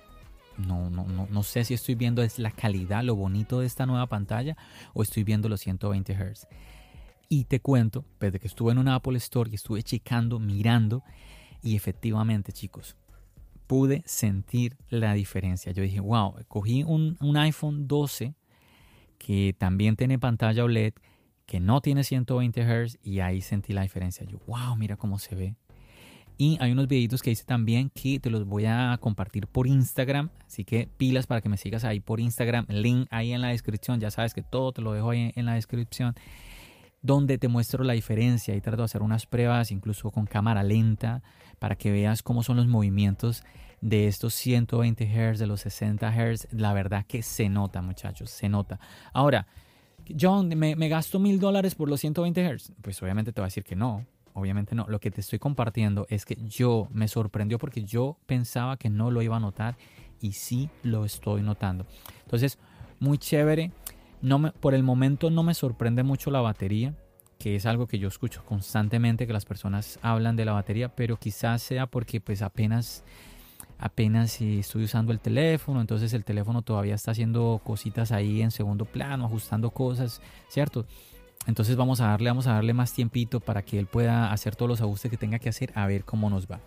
No, 0.59 0.89
no, 0.89 1.05
no, 1.05 1.29
no 1.31 1.43
sé 1.43 1.65
si 1.65 1.75
estoy 1.75 1.97
viendo 1.97 2.23
es 2.23 2.39
la 2.39 2.51
calidad, 2.51 3.05
lo 3.05 3.15
bonito 3.15 3.61
de 3.61 3.67
esta 3.67 3.85
nueva 3.85 4.07
pantalla 4.07 4.57
o 4.95 5.03
estoy 5.03 5.23
viendo 5.23 5.49
los 5.49 5.61
120 5.61 6.15
Hz. 6.15 6.49
Y 7.29 7.45
te 7.45 7.61
cuento, 7.61 8.05
desde 8.19 8.41
que 8.41 8.47
estuve 8.47 8.73
en 8.73 8.79
un 8.79 8.89
Apple 8.89 9.19
Store 9.19 9.51
y 9.51 9.57
estuve 9.57 9.83
checando, 9.83 10.39
mirando, 10.39 11.03
y 11.63 11.77
efectivamente, 11.77 12.53
chicos, 12.53 12.97
pude 13.67 14.03
sentir 14.07 14.77
la 14.89 15.15
diferencia. 15.15 15.73
Yo 15.73 15.83
dije, 15.83 16.01
wow, 16.01 16.35
cogí 16.49 16.83
un, 16.85 17.17
iPhone 17.37 17.89
12 17.89 18.35
que 19.19 19.55
también 19.59 19.97
tiene 19.97 20.19
pantalla 20.19 20.65
OLED, 20.65 20.95
que 21.47 21.61
no 21.61 21.81
tiene 21.81 22.05
120 22.05 22.63
Hz 22.63 22.99
y 23.03 23.21
ahí 23.21 23.41
sentí 23.41 23.73
la 23.73 23.83
diferencia. 23.83 24.27
Yo, 24.27 24.39
wow, 24.47 24.77
mira 24.77 24.97
cómo 24.97 25.19
se 25.19 25.35
ve. 25.35 25.57
Y 26.39 26.59
hay 26.61 26.73
unos 26.73 26.87
videitos 26.87 27.23
que 27.23 27.31
hice 27.31 27.45
también 27.45 27.91
que 27.91 28.21
te 28.21 28.29
los 28.29 28.45
voy 28.45 28.67
a 28.67 28.99
compartir 29.01 29.47
por 29.47 29.67
Instagram. 29.67 30.29
Así 30.47 30.65
que 30.65 30.87
pilas 30.99 31.27
para 31.27 31.41
que 31.41 31.49
me 31.49 31.57
sigas 31.57 31.85
ahí 31.85 32.01
por 32.01 32.21
Instagram. 32.21 32.67
Link 32.69 33.07
ahí 33.11 33.33
en 33.33 33.41
la 33.41 33.49
descripción. 33.49 34.01
Ya 34.01 34.11
sabes 34.11 34.35
que 34.35 34.43
todo 34.43 34.73
te 34.73 34.83
lo 34.83 34.93
dejo 34.93 35.11
ahí 35.11 35.33
en 35.35 35.47
la 35.47 35.55
descripción. 35.55 36.15
Donde 37.03 37.39
te 37.39 37.49
muestro 37.49 37.85
la 37.85 37.93
diferencia 37.93 38.55
y 38.55 38.61
trato 38.61 38.79
de 38.79 38.85
hacer 38.87 39.03
unas 39.03 39.27
pruebas 39.27 39.71
incluso 39.71 40.11
con 40.11 40.27
cámara 40.27 40.63
lenta 40.63 41.23
para 41.59 41.77
que 41.77 41.91
veas 41.91 42.23
cómo 42.23 42.43
son 42.43 42.57
los 42.57 42.67
movimientos 42.67 43.45
de 43.81 44.09
estos 44.09 44.35
120 44.35 45.05
Hz, 45.07 45.39
de 45.39 45.47
los 45.47 45.61
60 45.61 46.11
Hz. 46.11 46.49
La 46.53 46.73
verdad 46.73 47.05
que 47.07 47.23
se 47.23 47.49
nota, 47.49 47.83
muchachos, 47.83 48.31
se 48.31 48.49
nota. 48.49 48.81
Ahora, 49.13 49.47
John, 50.19 50.49
¿me, 50.49 50.89
gasto 50.89 51.19
mil 51.19 51.41
dólares 51.41 51.75
por 51.75 51.89
los 51.89 52.01
120 52.01 52.57
Hz? 52.57 52.73
Pues 52.83 53.03
obviamente 53.03 53.33
te 53.33 53.41
va 53.41 53.47
a 53.47 53.49
decir 53.49 53.65
que 53.65 53.77
no. 53.77 54.07
obviamente 54.35 54.75
no. 54.75 54.87
Lo 54.89 55.01
que 55.01 55.11
te 55.11 55.21
estoy 55.21 55.39
compartiendo 55.39 56.07
es 56.11 56.25
que 56.25 56.37
yo 56.47 56.89
me 56.93 57.09
sorprendió 57.09 57.59
porque 57.59 57.85
yo 57.85 58.19
pensaba 58.27 58.77
que 58.77 58.91
no 58.91 59.11
lo 59.11 59.23
iba 59.23 59.37
a 59.37 59.41
notar 59.41 59.77
y 60.21 60.33
sí 60.33 60.71
lo 60.83 61.05
estoy 61.05 61.43
notando. 61.43 61.87
Entonces, 62.23 62.59
muy 62.99 63.19
chévere. 63.19 63.73
No 64.23 64.39
me, 64.39 64.51
por 64.53 64.75
el 64.75 64.83
momento 64.83 65.31
no 65.31 65.43
me 65.43 65.55
sorprende 65.55 66.03
mucho 66.03 66.31
la 66.31 66.41
batería, 66.41 66.95
que 67.39 67.57
es 67.57 67.67
algo 67.67 67.87
que 67.87 67.99
yo 67.99 68.09
escucho 68.09 68.45
constantemente 68.45 69.27
que 69.27 69.33
las 69.33 69.45
personas 69.45 69.99
hablan 70.03 70.37
de 70.37 70.45
la 70.45 70.53
batería, 70.53 70.95
pero 70.95 71.17
quizás 71.17 71.63
sea 71.63 71.87
porque 71.87 72.21
pues 72.21 72.43
apenas 72.43 73.05
apenas 73.79 74.41
estoy 74.41 74.85
usando 74.85 75.13
el 75.13 75.21
teléfono, 75.21 75.81
entonces 75.81 76.13
el 76.15 76.25
teléfono 76.25 76.63
todavía 76.63 76.95
está 76.95 77.11
haciendo 77.11 77.61
cositas 77.63 78.11
ahí 78.11 78.41
en 78.41 78.51
segundo 78.51 78.87
plano, 78.87 79.27
ajustando 79.27 79.71
cosas, 79.71 80.23
¿cierto? 80.49 80.87
Entonces 81.47 81.77
vamos 81.77 82.01
a 82.01 82.07
darle, 82.09 82.31
vamos 82.31 82.47
a 82.47 82.55
darle 82.55 82.73
más 82.73 82.93
tiempito 82.93 83.41
para 83.41 83.63
que 83.63 83.79
él 83.79 83.87
pueda 83.87 84.33
hacer 84.33 84.57
todos 84.57 84.69
los 84.69 84.81
ajustes 84.81 85.11
que 85.11 85.17
tenga 85.17 85.39
que 85.39 85.49
hacer 85.49 85.73
a 85.75 85.87
ver 85.87 86.05
cómo 86.05 86.31
nos 86.31 86.47
va. 86.47 86.61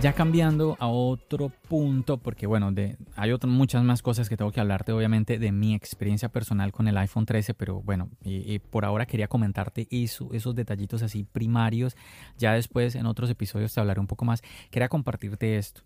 Ya 0.00 0.12
cambiando 0.12 0.76
a 0.78 0.86
otro 0.86 1.48
punto, 1.48 2.18
porque 2.18 2.46
bueno, 2.46 2.70
de, 2.70 2.96
hay 3.16 3.32
otras 3.32 3.52
muchas 3.52 3.82
más 3.82 4.00
cosas 4.00 4.28
que 4.28 4.36
tengo 4.36 4.52
que 4.52 4.60
hablarte, 4.60 4.92
obviamente, 4.92 5.40
de 5.40 5.50
mi 5.50 5.74
experiencia 5.74 6.28
personal 6.28 6.70
con 6.70 6.86
el 6.86 6.96
iPhone 6.98 7.26
13, 7.26 7.52
pero 7.54 7.82
bueno, 7.82 8.08
y, 8.22 8.60
por 8.60 8.84
ahora 8.84 9.06
quería 9.06 9.26
comentarte 9.26 9.88
eso, 9.90 10.28
esos 10.32 10.54
detallitos 10.54 11.02
así 11.02 11.24
primarios. 11.24 11.96
Ya 12.36 12.52
después 12.52 12.94
en 12.94 13.06
otros 13.06 13.28
episodios 13.28 13.74
te 13.74 13.80
hablaré 13.80 13.98
un 13.98 14.06
poco 14.06 14.24
más. 14.24 14.40
Quería 14.70 14.88
compartirte 14.88 15.56
esto. 15.58 15.82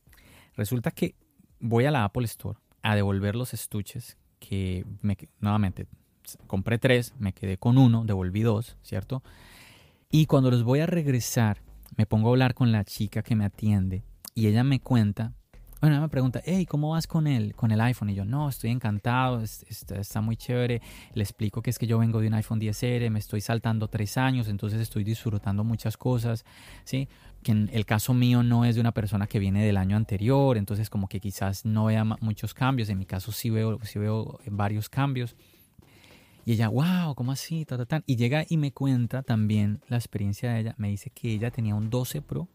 Resulta 0.57 0.91
que 0.91 1.15
voy 1.59 1.87
a 1.87 1.91
la 1.91 2.05
Apple 2.05 2.27
Store 2.27 2.59
a 2.83 2.95
devolver 2.95 3.35
los 3.35 3.55
estuches 3.55 4.19
que 4.39 4.85
me, 5.01 5.17
nuevamente 5.41 5.87
compré 6.47 6.79
tres, 6.79 7.15
me 7.19 7.33
quedé 7.33 7.57
con 7.57 7.79
uno, 7.79 8.05
devolví 8.05 8.43
dos, 8.43 8.77
¿cierto? 8.83 9.23
Y 10.11 10.27
cuando 10.27 10.51
los 10.51 10.65
voy 10.65 10.81
a 10.81 10.87
regresar, 10.87 11.63
me 11.97 12.07
pongo 12.07 12.29
a 12.29 12.31
hablar 12.33 12.55
con 12.55 12.73
la 12.73 12.85
chica 12.85 13.23
que 13.23 13.37
me 13.37 13.45
atiende 13.45 14.05
y 14.35 14.47
ella 14.47 14.65
me 14.65 14.81
cuenta, 14.81 15.33
bueno, 15.83 15.97
ella 15.97 16.03
me 16.03 16.09
pregunta, 16.09 16.41
hey, 16.45 16.65
¿cómo 16.65 16.91
vas 16.91 17.09
con 17.09 17.27
el, 17.27 17.57
con 17.57 17.73
el 17.73 17.81
iPhone? 17.81 18.11
Y 18.11 18.15
yo, 18.15 18.25
no, 18.25 18.49
estoy 18.49 18.71
encantado, 18.71 19.41
está, 19.41 19.97
está, 19.97 20.21
muy 20.21 20.37
chévere. 20.37 20.81
Le 21.13 21.25
explico 21.25 21.61
que 21.61 21.71
es 21.71 21.79
que 21.81 21.89
yo 21.89 21.99
vengo 21.99 22.21
de 22.21 22.29
un 22.29 22.35
iPhone 22.35 22.61
10R, 22.61 23.11
me 23.11 23.19
estoy 23.19 23.41
saltando 23.41 23.89
tres 23.89 24.17
años, 24.17 24.47
entonces 24.47 24.81
estoy 24.81 25.03
disfrutando 25.03 25.65
muchas 25.65 25.97
cosas, 25.97 26.45
¿sí? 26.85 27.09
Que 27.43 27.51
en 27.51 27.69
el 27.73 27.85
caso 27.85 28.15
mío 28.15 28.45
no 28.45 28.65
es 28.65 28.77
de 28.77 28.81
una 28.81 28.93
persona 28.93 29.27
que 29.27 29.41
viene 29.41 29.67
del 29.67 29.77
año 29.77 29.97
anterior, 29.97 30.57
entonces 30.57 30.89
como 30.89 31.09
que 31.09 31.19
quizás 31.19 31.65
no 31.65 31.87
vea 31.87 32.05
muchos 32.05 32.55
cambios, 32.55 32.89
en 32.89 32.99
mi 32.99 33.05
caso 33.05 33.33
sí 33.33 33.51
veo, 33.51 33.81
sí 33.83 33.99
veo 33.99 34.39
varios 34.47 34.89
cambios. 34.89 35.35
Y 36.45 36.53
ella, 36.53 36.69
wow, 36.69 37.15
¿cómo 37.15 37.33
así? 37.33 37.67
Y 38.07 38.17
llega 38.17 38.45
y 38.49 38.57
me 38.57 38.73
cuenta 38.73 39.23
también 39.23 39.81
la 39.89 39.97
experiencia 39.97 40.53
de 40.53 40.61
ella. 40.61 40.75
Me 40.77 40.89
dice 40.89 41.11
que 41.11 41.33
ella 41.33 41.51
tenía 41.51 41.75
un 41.75 41.89
12 41.89 42.21
Pro 42.23 42.49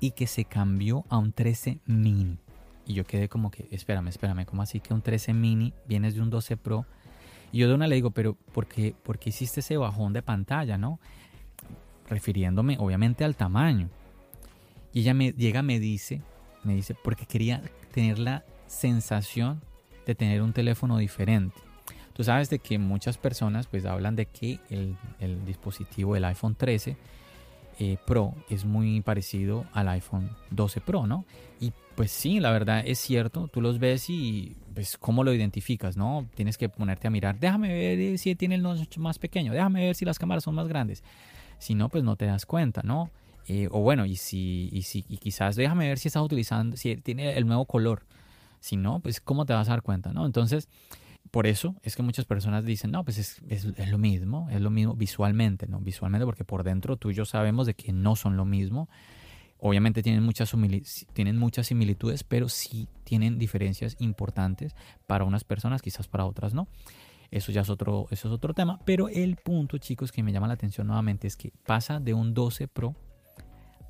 y 0.00 0.10
que 0.10 0.26
se 0.26 0.44
cambió 0.44 1.04
a 1.08 1.18
un 1.18 1.32
13 1.32 1.80
mini. 1.86 2.38
Y 2.86 2.94
yo 2.94 3.04
quedé 3.04 3.28
como 3.28 3.50
que, 3.50 3.68
espérame, 3.70 4.08
espérame, 4.08 4.44
¿cómo 4.44 4.62
así 4.62 4.80
que 4.80 4.94
un 4.94 5.02
13 5.02 5.32
mini 5.32 5.72
vienes 5.86 6.14
de 6.14 6.20
un 6.20 6.30
12 6.30 6.56
Pro? 6.56 6.86
Y 7.50 7.58
yo 7.58 7.68
de 7.68 7.74
una 7.74 7.86
le 7.86 7.94
digo, 7.94 8.10
pero 8.10 8.34
¿por 8.34 8.66
qué, 8.66 8.94
¿por 9.02 9.18
qué 9.18 9.30
hiciste 9.30 9.60
ese 9.60 9.76
bajón 9.76 10.12
de 10.12 10.22
pantalla, 10.22 10.76
no? 10.76 11.00
Refiriéndome 12.08 12.76
obviamente 12.78 13.24
al 13.24 13.36
tamaño. 13.36 13.88
Y 14.92 15.00
ella 15.00 15.14
me 15.14 15.32
llega, 15.32 15.62
me 15.62 15.80
dice, 15.80 16.22
me 16.62 16.74
dice, 16.74 16.94
porque 16.94 17.26
quería 17.26 17.62
tener 17.92 18.18
la 18.18 18.44
sensación 18.66 19.62
de 20.06 20.14
tener 20.14 20.42
un 20.42 20.52
teléfono 20.52 20.98
diferente. 20.98 21.67
Tú 22.18 22.24
sabes 22.24 22.50
de 22.50 22.58
que 22.58 22.80
muchas 22.80 23.16
personas 23.16 23.68
pues 23.68 23.86
hablan 23.86 24.16
de 24.16 24.26
que 24.26 24.58
el, 24.70 24.96
dispositivo, 25.46 26.16
el 26.16 26.24
iPhone 26.24 26.56
13 26.56 26.96
eh, 27.78 27.96
Pro 28.04 28.34
es 28.50 28.64
muy 28.64 29.00
parecido 29.02 29.66
al 29.72 29.86
iPhone 29.86 30.28
12 30.50 30.80
Pro, 30.80 31.06
¿no? 31.06 31.24
Y 31.60 31.72
pues 31.94 32.10
sí, 32.10 32.40
la 32.40 32.50
verdad 32.50 32.82
es 32.84 32.98
cierto, 32.98 33.46
tú 33.46 33.60
los 33.60 33.78
ves 33.78 34.10
y 34.10 34.56
pues 34.74 34.98
cómo 34.98 35.22
lo 35.22 35.32
identificas, 35.32 35.96
¿no? 35.96 36.26
Tienes 36.34 36.58
que 36.58 36.68
ponerte 36.68 37.06
a 37.06 37.10
mirar, 37.10 37.38
déjame 37.38 37.68
ver 37.68 38.18
si 38.18 38.34
tiene 38.34 38.56
el 38.56 38.62
notch 38.62 38.98
más 38.98 39.20
pequeño, 39.20 39.52
déjame 39.52 39.86
ver 39.86 39.94
si 39.94 40.04
las 40.04 40.18
cámaras 40.18 40.42
son 40.42 40.56
más 40.56 40.66
grandes. 40.66 41.04
Si 41.60 41.76
no, 41.76 41.88
pues 41.88 42.02
no 42.02 42.16
te 42.16 42.26
das 42.26 42.46
cuenta, 42.46 42.82
¿no? 42.82 43.10
Eh, 43.46 43.68
o 43.70 43.78
bueno, 43.78 44.06
y 44.06 44.16
si, 44.16 44.70
y 44.72 44.82
si 44.82 45.04
y 45.08 45.18
quizás 45.18 45.54
déjame 45.54 45.86
ver 45.86 46.00
si 46.00 46.08
estás 46.08 46.24
utilizando, 46.24 46.76
si 46.76 46.96
tiene 46.96 47.36
el 47.36 47.46
nuevo 47.46 47.64
color. 47.64 48.02
Si 48.58 48.76
no, 48.76 48.98
pues 48.98 49.20
cómo 49.20 49.46
te 49.46 49.52
vas 49.52 49.68
a 49.68 49.70
dar 49.70 49.82
cuenta, 49.82 50.12
¿no? 50.12 50.26
Entonces, 50.26 50.68
por 51.30 51.46
eso 51.46 51.76
es 51.82 51.96
que 51.96 52.02
muchas 52.02 52.24
personas 52.24 52.64
dicen, 52.64 52.90
no, 52.90 53.04
pues 53.04 53.18
es, 53.18 53.42
es, 53.48 53.64
lo 53.88 53.98
mismo, 53.98 54.48
es 54.50 54.60
lo 54.60 54.70
mismo 54.70 54.94
visualmente, 54.94 55.66
¿no? 55.66 55.80
Visualmente 55.80 56.24
porque 56.24 56.44
por 56.44 56.64
dentro 56.64 56.96
tú 56.96 57.10
y 57.10 57.14
yo 57.14 57.24
sabemos 57.24 57.66
de 57.66 57.74
que 57.74 57.92
no 57.92 58.16
son 58.16 58.36
lo 58.36 58.44
mismo. 58.44 58.88
Obviamente 59.58 60.02
tienen 60.02 60.22
muchas, 60.22 60.54
tienen 61.12 61.36
muchas 61.36 61.66
similitudes, 61.66 62.24
pero 62.24 62.48
sí 62.48 62.88
tienen 63.04 63.38
diferencias 63.38 63.96
importantes 63.98 64.74
para 65.06 65.24
unas 65.24 65.44
personas, 65.44 65.82
quizás 65.82 66.08
para 66.08 66.24
otras 66.24 66.54
no. 66.54 66.68
Eso 67.30 67.52
ya 67.52 67.60
es 67.60 67.68
otro, 67.68 68.06
eso 68.10 68.28
es 68.28 68.34
otro 68.34 68.54
tema. 68.54 68.80
Pero 68.84 69.08
el 69.08 69.36
punto, 69.36 69.78
chicos, 69.78 70.12
que 70.12 70.22
me 70.22 70.32
llama 70.32 70.46
la 70.46 70.54
atención 70.54 70.86
nuevamente 70.86 71.26
es 71.26 71.36
que 71.36 71.52
pasa 71.66 72.00
de 72.00 72.14
un 72.14 72.32
12 72.32 72.68
Pro 72.68 72.94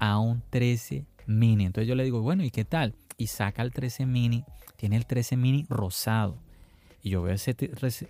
a 0.01 0.19
un 0.19 0.43
13 0.51 1.07
mini. 1.27 1.67
Entonces 1.67 1.87
yo 1.87 1.95
le 1.95 2.05
digo, 2.05 2.21
bueno, 2.23 2.43
¿y 2.43 2.51
qué 2.51 2.65
tal? 2.65 2.95
Y 3.17 3.29
saca 3.29 3.63
el 3.63 3.73
13 3.73 4.07
mini, 4.07 4.45
tiene 4.77 4.97
el 4.97 5.07
13 5.07 5.37
mini 5.37 5.67
rosado 5.69 6.48
y 7.09 7.11
yo 7.11 7.23
veo 7.23 7.35
ese, 7.35 7.57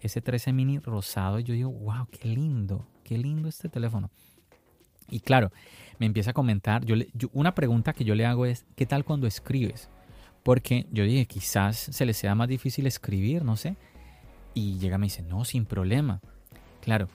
ese 0.02 0.20
13 0.20 0.52
mini 0.52 0.80
rosado 0.80 1.38
y 1.38 1.44
yo 1.44 1.54
digo, 1.54 1.70
wow, 1.70 2.08
qué 2.10 2.26
lindo, 2.28 2.84
qué 3.04 3.16
lindo 3.16 3.48
este 3.48 3.68
teléfono. 3.68 4.10
Y 5.08 5.20
claro, 5.20 5.52
me 6.00 6.06
empieza 6.06 6.30
a 6.30 6.34
comentar, 6.34 6.84
yo, 6.84 6.96
una 7.32 7.54
pregunta 7.54 7.92
que 7.92 8.04
yo 8.04 8.16
le 8.16 8.26
hago 8.26 8.44
es, 8.44 8.66
¿qué 8.74 8.86
tal 8.86 9.04
cuando 9.04 9.28
escribes? 9.28 9.88
Porque 10.42 10.86
yo 10.90 11.04
dije, 11.04 11.26
quizás 11.26 11.76
se 11.76 12.04
le 12.06 12.12
sea 12.12 12.34
más 12.34 12.48
difícil 12.48 12.88
escribir, 12.88 13.44
no 13.44 13.56
sé. 13.56 13.76
Y 14.52 14.78
llega 14.78 14.96
y 14.96 14.98
me 14.98 15.06
dice, 15.06 15.22
no, 15.22 15.44
sin 15.44 15.64
problema. 15.64 16.20
Claro, 16.80 17.08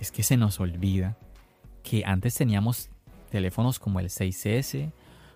es 0.00 0.10
que 0.10 0.22
se 0.22 0.38
nos 0.38 0.60
olvida 0.60 1.18
que 1.82 2.04
antes 2.06 2.34
teníamos 2.34 2.88
teléfonos 3.30 3.78
como 3.78 4.00
el 4.00 4.06
6S, 4.06 4.92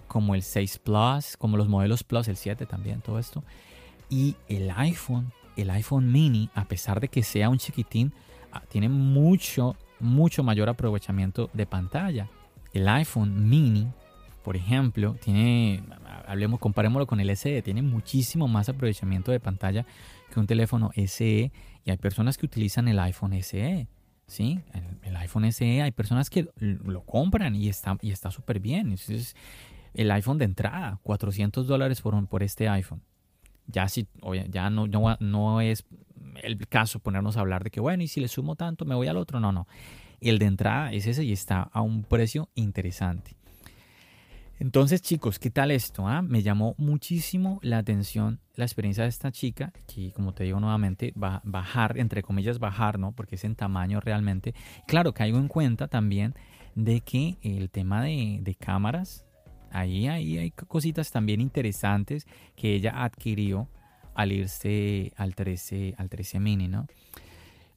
como 0.09 0.35
el 0.35 0.42
6 0.42 0.79
Plus, 0.79 1.37
como 1.37 1.59
los 1.59 1.68
modelos 1.68 2.03
Plus, 2.03 2.29
el 2.29 2.37
7 2.37 2.64
también, 2.64 3.03
todo 3.03 3.18
esto. 3.18 3.44
Y 4.09 4.37
el 4.49 4.70
iPhone 4.70 5.33
el 5.62 5.70
iPhone 5.70 6.11
mini, 6.11 6.51
a 6.55 6.64
pesar 6.66 7.01
de 7.01 7.09
que 7.09 7.23
sea 7.23 7.49
un 7.49 7.59
chiquitín, 7.59 8.12
ah, 8.53 8.62
tiene 8.68 8.88
mucho, 8.88 9.77
mucho 9.99 10.42
mayor 10.42 10.68
aprovechamiento 10.68 11.51
de 11.53 11.66
pantalla. 11.66 12.29
El 12.73 12.88
iPhone 12.88 13.49
mini, 13.49 13.88
por 14.44 14.57
ejemplo, 14.57 15.16
tiene, 15.20 15.83
hablemos, 16.27 16.61
comparémoslo 16.61 17.07
con 17.07 17.20
el 17.20 17.37
SE, 17.37 17.62
tiene 17.62 17.83
muchísimo 17.83 18.49
más 18.49 18.68
aprovechamiento 18.68 19.33
de 19.33 19.40
pantalla 19.40 19.87
que 20.33 20.40
un 20.40 20.46
teléfono 20.46 20.90
SE 21.07 21.53
y 21.85 21.90
hay 21.90 21.96
personas 21.96 22.38
que 22.38 22.46
utilizan 22.46 22.88
el 22.88 22.99
iPhone 22.99 23.33
SE. 23.42 23.88
¿sí? 24.27 24.61
El, 25.03 25.16
iPhone 25.16 25.51
SE 25.53 25.83
hay 25.83 25.90
personas 25.90 26.31
que 26.31 26.49
lo 26.57 27.03
compran 27.03 27.57
y 27.57 27.68
está 27.68 27.99
y 28.01 28.14
súper 28.14 28.61
bien. 28.61 28.92
Es 28.92 29.35
el 29.94 30.11
iPhone 30.12 30.38
de 30.38 30.44
entrada, 30.44 31.01
400 31.03 31.66
dólares 31.66 32.01
por 32.01 32.42
este 32.42 32.68
iPhone. 32.68 33.03
Ya, 33.70 33.88
si, 33.88 34.06
ya 34.48 34.70
no, 34.70 34.87
no, 34.87 35.16
no 35.20 35.61
es 35.61 35.85
el 36.42 36.66
caso 36.68 36.98
ponernos 37.00 37.37
a 37.37 37.40
hablar 37.40 37.64
de 37.64 37.70
que, 37.70 37.80
bueno, 37.80 38.02
y 38.02 38.09
si 38.09 38.20
le 38.20 38.28
sumo 38.28 38.56
tanto, 38.56 38.85
me 38.85 38.94
voy 38.94 39.09
al 39.09 39.16
otro. 39.16 39.40
No, 39.40 39.52
no. 39.52 39.66
El 40.20 40.38
de 40.38 40.46
entrada 40.46 40.92
es 40.92 41.06
ese 41.06 41.24
y 41.24 41.33
está 41.33 41.62
a 41.62 41.80
un 41.80 42.04
precio 42.04 42.48
interesante. 42.54 43.37
Entonces, 44.59 45.00
chicos, 45.00 45.38
¿qué 45.38 45.50
tal 45.50 45.70
esto? 45.70 46.06
Ah? 46.06 46.20
Me 46.20 46.42
llamó 46.42 46.74
muchísimo 46.76 47.61
la 47.62 47.78
atención 47.78 48.40
la 48.56 48.66
experiencia 48.66 49.04
de 49.04 49.09
esta 49.09 49.33
chica, 49.33 49.72
que 49.87 50.12
como 50.12 50.35
te 50.35 50.44
digo 50.44 50.61
nuevamente, 50.61 51.14
va 51.16 51.40
bajar, 51.44 51.98
entre 51.98 52.22
comillas, 52.22 52.59
bajar, 52.59 52.98
¿no? 52.98 53.12
Porque 53.12 53.37
es 53.37 53.44
en 53.44 53.56
tamaño 53.56 54.00
realmente. 54.00 54.54
Claro, 54.87 55.14
caigo 55.14 55.38
en 55.38 55.48
cuenta 55.48 55.88
también 55.88 56.35
de 56.74 57.00
que 57.00 57.38
el 57.40 57.70
tema 57.70 58.02
de, 58.02 58.40
de 58.42 58.54
cámaras 58.54 59.24
Ahí, 59.70 60.09
ahí 60.09 60.38
hay 60.38 60.50
cositas 60.50 61.11
también 61.11 61.40
interesantes 61.40 62.26
que 62.56 62.74
ella 62.74 63.02
adquirió 63.02 63.68
al 64.14 64.33
irse 64.33 65.12
al 65.16 65.35
13, 65.35 65.94
al 65.96 66.09
13 66.09 66.40
mini, 66.40 66.68
¿no? 66.68 66.87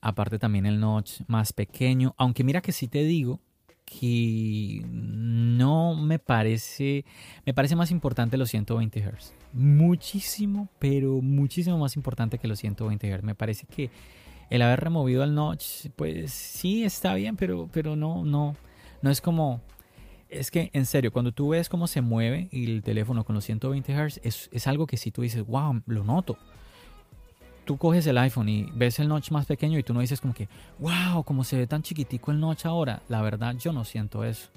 Aparte 0.01 0.37
también 0.37 0.65
el 0.65 0.79
notch 0.79 1.21
más 1.27 1.53
pequeño, 1.53 2.13
aunque 2.17 2.43
mira 2.43 2.61
que 2.61 2.71
sí 2.71 2.87
te 2.87 3.03
digo 3.03 3.39
que 3.85 4.83
no 4.89 5.95
me 5.95 6.19
parece, 6.19 7.05
me 7.45 7.53
parece 7.53 7.75
más 7.75 7.91
importante 7.91 8.37
los 8.37 8.49
120 8.49 8.99
Hz. 8.99 9.33
Muchísimo, 9.53 10.69
pero 10.79 11.21
muchísimo 11.21 11.77
más 11.77 11.95
importante 11.95 12.37
que 12.37 12.47
los 12.47 12.59
120 12.59 13.07
Hz. 13.17 13.23
Me 13.23 13.35
parece 13.35 13.65
que 13.65 13.89
el 14.49 14.61
haber 14.61 14.81
removido 14.81 15.23
el 15.23 15.35
notch, 15.35 15.87
pues 15.95 16.31
sí 16.31 16.83
está 16.83 17.13
bien, 17.15 17.35
pero, 17.35 17.69
pero 17.71 17.95
no, 17.95 18.25
no, 18.25 18.55
no 19.01 19.09
es 19.09 19.21
como 19.21 19.61
es 20.33 20.51
que, 20.51 20.69
en 20.73 20.85
serio, 20.85 21.11
cuando 21.11 21.31
tú 21.31 21.49
ves 21.49 21.69
cómo 21.69 21.87
se 21.87 22.01
mueve 22.01 22.49
el 22.51 22.81
teléfono 22.83 23.23
con 23.23 23.35
los 23.35 23.45
120 23.45 23.93
Hz, 23.93 24.19
es, 24.23 24.67
algo 24.67 24.87
que 24.87 24.97
si 24.97 25.11
tú 25.11 25.21
dices, 25.21 25.45
wow, 25.45 25.81
lo 25.85 26.03
noto. 26.03 26.37
tú 27.65 27.77
coges 27.77 28.05
el 28.07 28.17
iPhone 28.17 28.49
y 28.49 28.69
ves 28.73 28.99
el 28.99 29.07
notch 29.07 29.31
más 29.31 29.45
pequeño 29.45 29.79
y 29.79 29.83
tú 29.83 29.93
no 29.93 30.01
dices 30.01 30.19
como 30.19 30.33
que, 30.33 30.49
wow, 30.79 31.23
como 31.23 31.43
se 31.43 31.57
ve 31.57 31.67
tan 31.67 31.81
chiquitico 31.81 32.31
el 32.31 32.39
notch 32.39 32.65
ahora. 32.65 33.01
La 33.07 33.21
verdad 33.21 33.55
yo 33.55 33.71
no 33.71 33.85
siento 33.85 34.23
eso. 34.23 34.49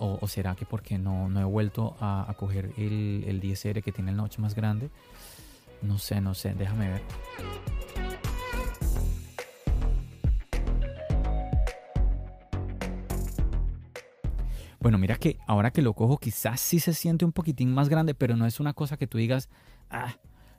o, 0.00 0.26
será 0.26 0.54
que 0.56 0.66
porque 0.66 0.98
no, 0.98 1.28
no 1.28 1.40
he 1.40 1.44
vuelto 1.44 1.96
a, 2.00 2.34
coger 2.38 2.72
el, 2.76 3.24
el 3.26 3.40
10R 3.40 3.82
que 3.82 3.92
tiene 3.92 4.10
el 4.10 4.16
notch 4.16 4.38
más 4.38 4.54
grande. 4.54 4.90
No 5.82 5.98
sé, 5.98 6.20
no 6.20 6.34
sé, 6.34 6.54
déjame 6.54 6.88
ver. 6.88 8.27
Bueno, 14.80 14.98
mira 14.98 15.16
que 15.16 15.38
ahora 15.46 15.72
que 15.72 15.82
lo 15.82 15.94
cojo 15.94 16.18
quizás 16.18 16.60
sí 16.60 16.78
se 16.78 16.94
siente 16.94 17.24
un 17.24 17.32
poquitín 17.32 17.72
más 17.72 17.88
grande, 17.88 18.14
pero 18.14 18.36
no 18.36 18.46
es 18.46 18.60
una 18.60 18.74
cosa 18.74 18.96
que 18.96 19.06
tú 19.06 19.18
digas, 19.18 19.48
ah, 19.90 20.16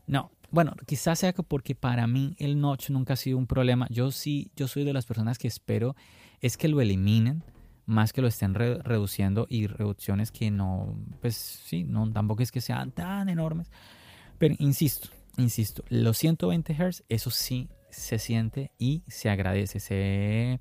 no. 0.08 0.32
Bueno, 0.52 0.74
quizás 0.88 1.20
sea 1.20 1.34
que 1.34 1.44
porque 1.44 1.76
para 1.76 2.08
mí 2.08 2.36
el 2.40 2.60
notch 2.60 2.90
nunca 2.90 3.14
ha 3.14 3.18
sido 3.18 3.38
un 3.38 3.46
problema. 3.46 3.88
Yo 3.90 4.12
sí, 4.12 4.52
yo 4.56 4.68
soy 4.68 4.84
de 4.84 4.94
las 4.94 5.06
personas 5.06 5.38
que 5.38 5.48
espero 5.48 5.96
es 6.42 6.58
que 6.58 6.68
lo 6.68 6.82
eliminen 6.82 7.44
más 7.90 8.14
que 8.14 8.22
lo 8.22 8.28
estén 8.28 8.54
reduciendo 8.54 9.48
y 9.50 9.66
reducciones 9.66 10.32
que 10.32 10.52
no, 10.52 10.96
pues 11.22 11.36
sí, 11.36 11.84
no, 11.84 12.10
tampoco 12.12 12.44
es 12.44 12.52
que 12.52 12.62
sean 12.62 12.92
tan 12.92 13.30
enormes. 13.30 13.72
Pero 14.38 14.56
insisto, 14.60 15.10
insisto, 15.38 15.84
los 15.90 16.18
120 16.18 16.74
Hz, 16.74 17.04
eso 17.10 17.32
sí 17.32 17.68
se 17.90 18.20
siente 18.20 18.72
y 18.78 19.04
se 19.08 19.30
agradece. 19.30 19.80
Se, 19.80 20.60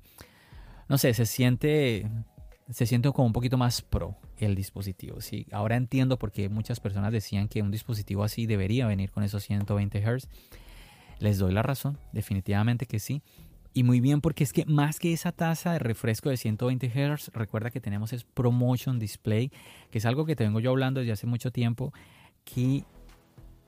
no 0.87 0.97
sé, 0.97 1.13
se 1.13 1.27
siente 1.27 2.09
se 2.71 2.85
siente 2.85 3.11
como 3.11 3.27
un 3.27 3.33
poquito 3.33 3.57
más 3.57 3.81
pro 3.81 4.15
el 4.37 4.55
dispositivo. 4.55 5.21
¿sí? 5.21 5.47
Ahora 5.51 5.75
entiendo 5.75 6.17
por 6.19 6.31
qué 6.31 6.49
muchas 6.49 6.79
personas 6.79 7.11
decían 7.11 7.47
que 7.47 7.61
un 7.61 7.71
dispositivo 7.71 8.23
así 8.23 8.45
debería 8.45 8.87
venir 8.87 9.11
con 9.11 9.23
esos 9.23 9.43
120 9.43 10.01
Hz. 10.01 10.27
Les 11.19 11.37
doy 11.37 11.51
la 11.51 11.63
razón, 11.63 11.97
definitivamente 12.13 12.85
que 12.85 12.99
sí. 12.99 13.21
Y 13.73 13.83
muy 13.83 13.99
bien 13.99 14.21
porque 14.21 14.43
es 14.43 14.53
que 14.53 14.65
más 14.65 14.99
que 14.99 15.13
esa 15.13 15.31
tasa 15.31 15.73
de 15.73 15.79
refresco 15.79 16.29
de 16.29 16.37
120 16.37 16.89
Hz, 16.89 17.31
recuerda 17.33 17.69
que 17.71 17.81
tenemos 17.81 18.13
es 18.13 18.23
Promotion 18.23 18.99
Display, 18.99 19.51
que 19.91 19.97
es 19.97 20.05
algo 20.05 20.25
que 20.25 20.35
te 20.35 20.43
vengo 20.43 20.59
yo 20.59 20.71
hablando 20.71 20.99
desde 20.99 21.13
hace 21.13 21.27
mucho 21.27 21.51
tiempo, 21.51 21.93
que 22.45 22.83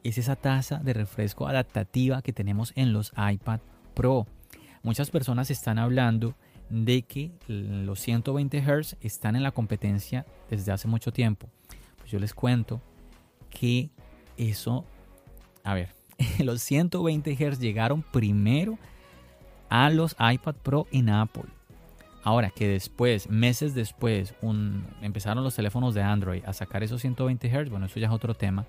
es 0.04 0.18
esa 0.18 0.36
tasa 0.36 0.80
de 0.80 0.94
refresco 0.94 1.48
adaptativa 1.48 2.22
que 2.22 2.34
tenemos 2.34 2.74
en 2.76 2.94
los 2.94 3.12
iPad 3.16 3.60
Pro. 3.94 4.26
Muchas 4.82 5.12
personas 5.12 5.52
están 5.52 5.78
hablando 5.78 6.36
de 6.72 7.02
que 7.04 7.32
los 7.48 8.00
120 8.00 8.62
Hz 8.62 8.96
están 9.02 9.36
en 9.36 9.44
la 9.44 9.52
competencia 9.52 10.26
desde 10.50 10.72
hace 10.72 10.88
mucho 10.88 11.12
tiempo. 11.12 11.48
Pues 11.98 12.10
yo 12.10 12.20
les 12.20 12.34
cuento 12.34 12.82
que 13.50 13.90
eso, 14.38 14.86
a 15.64 15.74
ver, 15.74 15.90
los 16.40 16.62
120 16.62 17.36
Hz 17.36 17.60
llegaron 17.60 18.02
primero 18.02 18.80
a 19.70 19.90
los 19.90 20.16
iPad 20.20 20.56
Pro 20.56 20.88
en 20.92 21.10
Apple. 21.10 21.46
Ahora 22.24 22.52
que 22.52 22.68
después, 22.68 23.30
meses 23.30 23.74
después, 23.74 24.34
empezaron 25.02 25.44
los 25.44 25.56
teléfonos 25.56 25.94
de 25.94 26.04
Android 26.04 26.44
a 26.46 26.54
sacar 26.54 26.84
esos 26.84 27.02
120 27.02 27.50
Hz, 27.50 27.70
bueno, 27.70 27.88
eso 27.88 28.00
ya 28.00 28.08
es 28.08 28.14
otro 28.14 28.34
tema. 28.34 28.66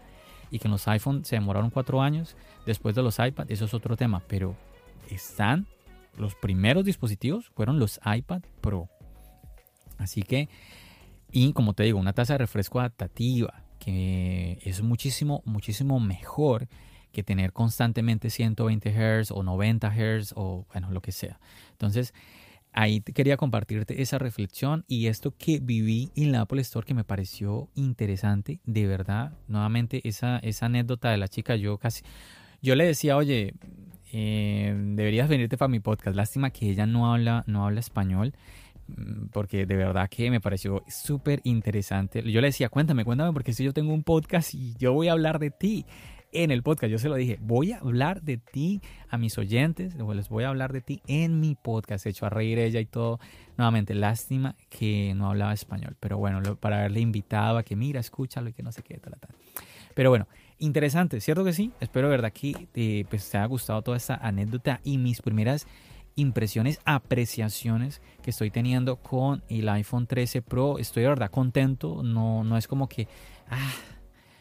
Y 0.51 0.59
que 0.59 0.69
en 0.69 0.73
los 0.73 0.89
iPhone 0.89 1.25
se 1.25 1.37
demoraron 1.37 1.71
cuatro 1.71 2.03
años 2.03 2.37
después 2.67 2.95
de 2.95 3.03
los 3.03 3.19
iPad, 3.19 3.51
eso 3.51 3.65
es 3.67 3.75
otro 3.75 3.97
tema. 3.97 4.23
Pero 4.27 4.57
están 5.11 5.67
los 6.17 6.35
primeros 6.35 6.85
dispositivos 6.85 7.51
fueron 7.55 7.79
los 7.79 8.01
iPad 8.05 8.43
Pro. 8.61 8.89
Así 9.99 10.23
que, 10.23 10.49
y 11.31 11.53
como 11.53 11.75
te 11.75 11.85
digo, 11.85 11.99
una 11.99 12.13
tasa 12.13 12.35
de 12.35 12.39
refresco 12.39 12.81
adaptativa 12.81 13.65
que 13.79 14.59
es 14.63 14.81
muchísimo, 14.81 15.43
muchísimo 15.45 15.99
mejor 15.99 16.69
que 17.11 17.25
tener 17.25 17.53
constantemente 17.53 18.31
120 18.31 18.91
Hz 18.91 19.33
o 19.33 19.43
90 19.43 19.91
Hz 19.91 20.35
o 20.37 20.67
bueno, 20.73 20.91
lo 20.93 21.03
que 21.03 21.11
sea. 21.11 21.41
Entonces, 21.73 22.15
ahí 22.73 23.01
quería 23.01 23.37
compartirte 23.37 24.01
esa 24.01 24.19
reflexión 24.19 24.85
y 24.87 25.09
esto 25.09 25.35
que 25.37 25.59
viví 25.61 26.11
en 26.15 26.33
la 26.33 26.43
Apple 26.43 26.61
Store 26.63 26.87
que 26.87 26.95
me 26.95 27.05
pareció 27.05 27.71
interesante, 27.75 28.61
de 28.65 28.87
verdad, 28.87 29.33
nuevamente 29.49 30.07
esa, 30.09 30.39
esa 30.39 30.67
anécdota 30.67 31.11
de 31.11 31.19
la 31.19 31.29
chica, 31.29 31.57
yo 31.57 31.79
casi, 31.79 32.03
yo 32.63 32.77
le 32.77 32.87
decía, 32.87 33.17
oye, 33.17 33.55
eh, 34.13 34.75
deberías 34.77 35.29
venirte 35.29 35.57
para 35.57 35.69
mi 35.69 35.81
podcast. 35.81 36.15
Lástima 36.15 36.51
que 36.51 36.69
ella 36.69 36.87
no 36.87 37.13
habla, 37.13 37.45
no 37.47 37.65
habla 37.65 37.81
español, 37.81 38.35
mm, 38.89 39.29
porque 39.33 39.65
de 39.65 39.77
verdad 39.77 40.09
que 40.11 40.31
me 40.31 40.41
pareció 40.41 40.85
súper 40.87 41.41
interesante. 41.45 42.23
Yo 42.31 42.41
le 42.43 42.49
decía, 42.49 42.69
cuéntame, 42.69 43.05
cuéntame, 43.05 43.33
porque 43.33 43.55
si 43.55 43.65
yo 43.65 43.73
tengo 43.73 43.93
un 43.95 44.03
podcast 44.03 44.55
y 44.55 44.75
yo 44.79 44.93
voy 44.93 45.09
a 45.09 45.13
hablar 45.13 45.39
de 45.39 45.51
ti 45.51 45.87
en 46.33 46.51
el 46.51 46.63
podcast. 46.63 46.91
Yo 46.91 46.99
se 46.99 47.09
lo 47.09 47.15
dije, 47.15 47.39
voy 47.41 47.73
a 47.73 47.79
hablar 47.79 48.23
de 48.23 48.39
ti 48.39 48.81
a 49.09 49.19
mis 49.19 49.39
oyentes, 49.39 49.95
les 49.95 50.29
voy 50.29 50.45
a 50.45 50.49
hablar 50.49 50.73
de 50.73 50.81
ti 50.81 51.01
en 51.07 51.41
mi 51.41 51.55
podcast. 51.55 52.07
He 52.07 52.11
hecho 52.11 52.27
a 52.27 52.31
reír 52.31 52.59
ella 52.59 52.81
y 52.81 52.87
todo. 52.87 53.21
Nuevamente, 53.57 53.95
lástima 53.95 54.57
que 54.69 55.15
no 55.15 55.29
hablaba 55.29 55.53
español, 55.53 55.97
pero 56.01 56.19
bueno, 56.19 56.57
para 56.57 56.79
haberle 56.79 57.01
invitado 57.01 57.59
a 57.59 57.63
que 57.63 57.77
mira, 57.77 58.01
escúchalo 58.01 58.49
y 58.49 58.53
que 58.53 58.63
no 58.63 58.73
sé 58.73 58.83
qué, 58.83 58.99
tal, 58.99 59.15
tal. 59.21 59.31
Pero 59.95 60.11
bueno, 60.11 60.27
interesante, 60.63 61.21
¿cierto 61.21 61.45
que 61.45 61.53
sí? 61.53 61.73
Espero 61.81 62.09
de 62.09 62.13
verdad 62.13 62.33
que 62.33 62.69
eh, 62.75 63.05
pues, 63.11 63.29
te 63.29 63.37
haya 63.37 63.47
gustado 63.47 63.83
toda 63.83 63.97
esta 63.97 64.15
anécdota 64.15 64.81
y 64.85 64.97
mis 64.97 65.21
primeras 65.21 65.67
impresiones, 66.15 66.81
apreciaciones 66.85 68.01
que 68.23 68.31
estoy 68.31 68.51
teniendo 68.51 68.97
con 68.97 69.43
el 69.49 69.69
iPhone 69.69 70.07
13 70.07 70.43
Pro. 70.43 70.79
Estoy 70.79 71.03
de 71.03 71.09
verdad 71.09 71.31
contento, 71.31 72.03
no, 72.03 72.45
no 72.45 72.57
es 72.57 72.69
como 72.69 72.89
que, 72.89 73.09
ah, 73.51 73.73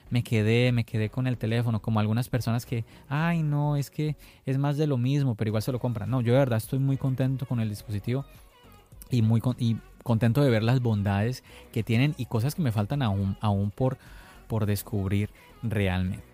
me 0.09 0.23
quedé, 0.23 0.71
me 0.71 0.83
quedé 0.83 1.09
con 1.09 1.25
el 1.25 1.37
teléfono, 1.37 1.81
como 1.81 1.99
algunas 1.99 2.29
personas 2.29 2.65
que, 2.65 2.85
ay, 3.07 3.41
no, 3.41 3.75
es 3.75 3.89
que 3.89 4.15
es 4.45 4.57
más 4.57 4.77
de 4.77 4.85
lo 4.87 4.97
mismo, 4.97 5.35
pero 5.35 5.49
igual 5.49 5.63
se 5.63 5.71
lo 5.71 5.79
compran. 5.79 6.09
No, 6.09 6.21
yo 6.21 6.33
de 6.33 6.39
verdad 6.39 6.57
estoy 6.57 6.79
muy 6.79 6.97
contento 6.97 7.45
con 7.45 7.59
el 7.59 7.69
dispositivo 7.69 8.25
y 9.09 9.21
muy 9.21 9.41
y 9.57 9.77
contento 10.03 10.43
de 10.43 10.49
ver 10.49 10.63
las 10.63 10.81
bondades 10.81 11.43
que 11.71 11.83
tienen 11.83 12.13
y 12.17 12.25
cosas 12.25 12.55
que 12.55 12.61
me 12.61 12.71
faltan 12.71 13.01
aún, 13.01 13.37
aún 13.39 13.71
por 13.71 13.97
por 14.51 14.65
descubrir 14.65 15.29
realmente. 15.63 16.25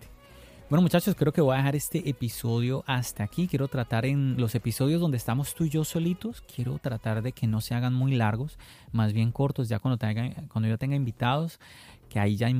Bueno 0.68 0.82
muchachos, 0.82 1.14
creo 1.14 1.32
que 1.32 1.40
voy 1.40 1.54
a 1.54 1.58
dejar 1.58 1.76
este 1.76 2.10
episodio 2.10 2.82
hasta 2.88 3.22
aquí. 3.22 3.46
Quiero 3.46 3.68
tratar 3.68 4.04
en 4.06 4.34
los 4.38 4.56
episodios 4.56 5.00
donde 5.00 5.16
estamos 5.16 5.54
tú 5.54 5.62
y 5.62 5.70
yo 5.70 5.84
solitos, 5.84 6.40
quiero 6.40 6.80
tratar 6.80 7.22
de 7.22 7.30
que 7.30 7.46
no 7.46 7.60
se 7.60 7.76
hagan 7.76 7.94
muy 7.94 8.16
largos, 8.16 8.58
más 8.90 9.12
bien 9.12 9.30
cortos, 9.30 9.68
ya 9.68 9.78
cuando, 9.78 9.98
tenga, 9.98 10.34
cuando 10.48 10.68
yo 10.68 10.78
tenga 10.78 10.96
invitados, 10.96 11.60
que 12.08 12.18
ahí 12.18 12.36
ya 12.36 12.46
hay 12.46 12.56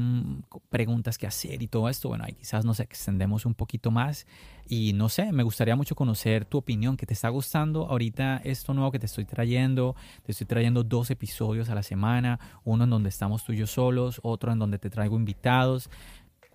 preguntas 0.69 1.19
que 1.19 1.27
hacer 1.27 1.63
y 1.63 1.69
todo 1.69 1.89
esto, 1.89 2.09
bueno, 2.09 2.25
ahí 2.25 2.35
quizás 2.35 2.65
nos 2.65 2.81
extendemos 2.81 3.47
un 3.47 3.55
poquito 3.55 3.91
más. 3.91 4.27
Y 4.69 4.93
no 4.93 5.09
sé, 5.09 5.33
me 5.33 5.43
gustaría 5.43 5.75
mucho 5.77 5.95
conocer 5.95 6.45
tu 6.45 6.59
opinión, 6.59 6.97
que 6.97 7.07
te 7.07 7.15
está 7.15 7.31
gustando 7.31 7.87
ahorita 7.87 8.43
esto 8.45 8.75
nuevo 8.75 8.93
que 8.93 8.99
te 8.99 9.07
estoy 9.07 9.25
trayendo, 9.25 9.97
te 10.25 10.33
estoy 10.33 10.47
trayendo 10.47 10.85
dos 10.85 11.11
episodios 11.11 11.71
a 11.71 11.75
la 11.75 11.83
semana, 11.83 12.39
uno 12.65 12.85
en 12.85 12.91
donde 12.91 13.09
estamos 13.09 13.45
tú 13.45 13.53
y 13.53 13.57
yo 13.57 13.67
solos, 13.67 14.21
otro 14.23 14.53
en 14.53 14.59
donde 14.59 14.79
te 14.79 14.91
traigo 14.91 15.17
invitados, 15.17 15.89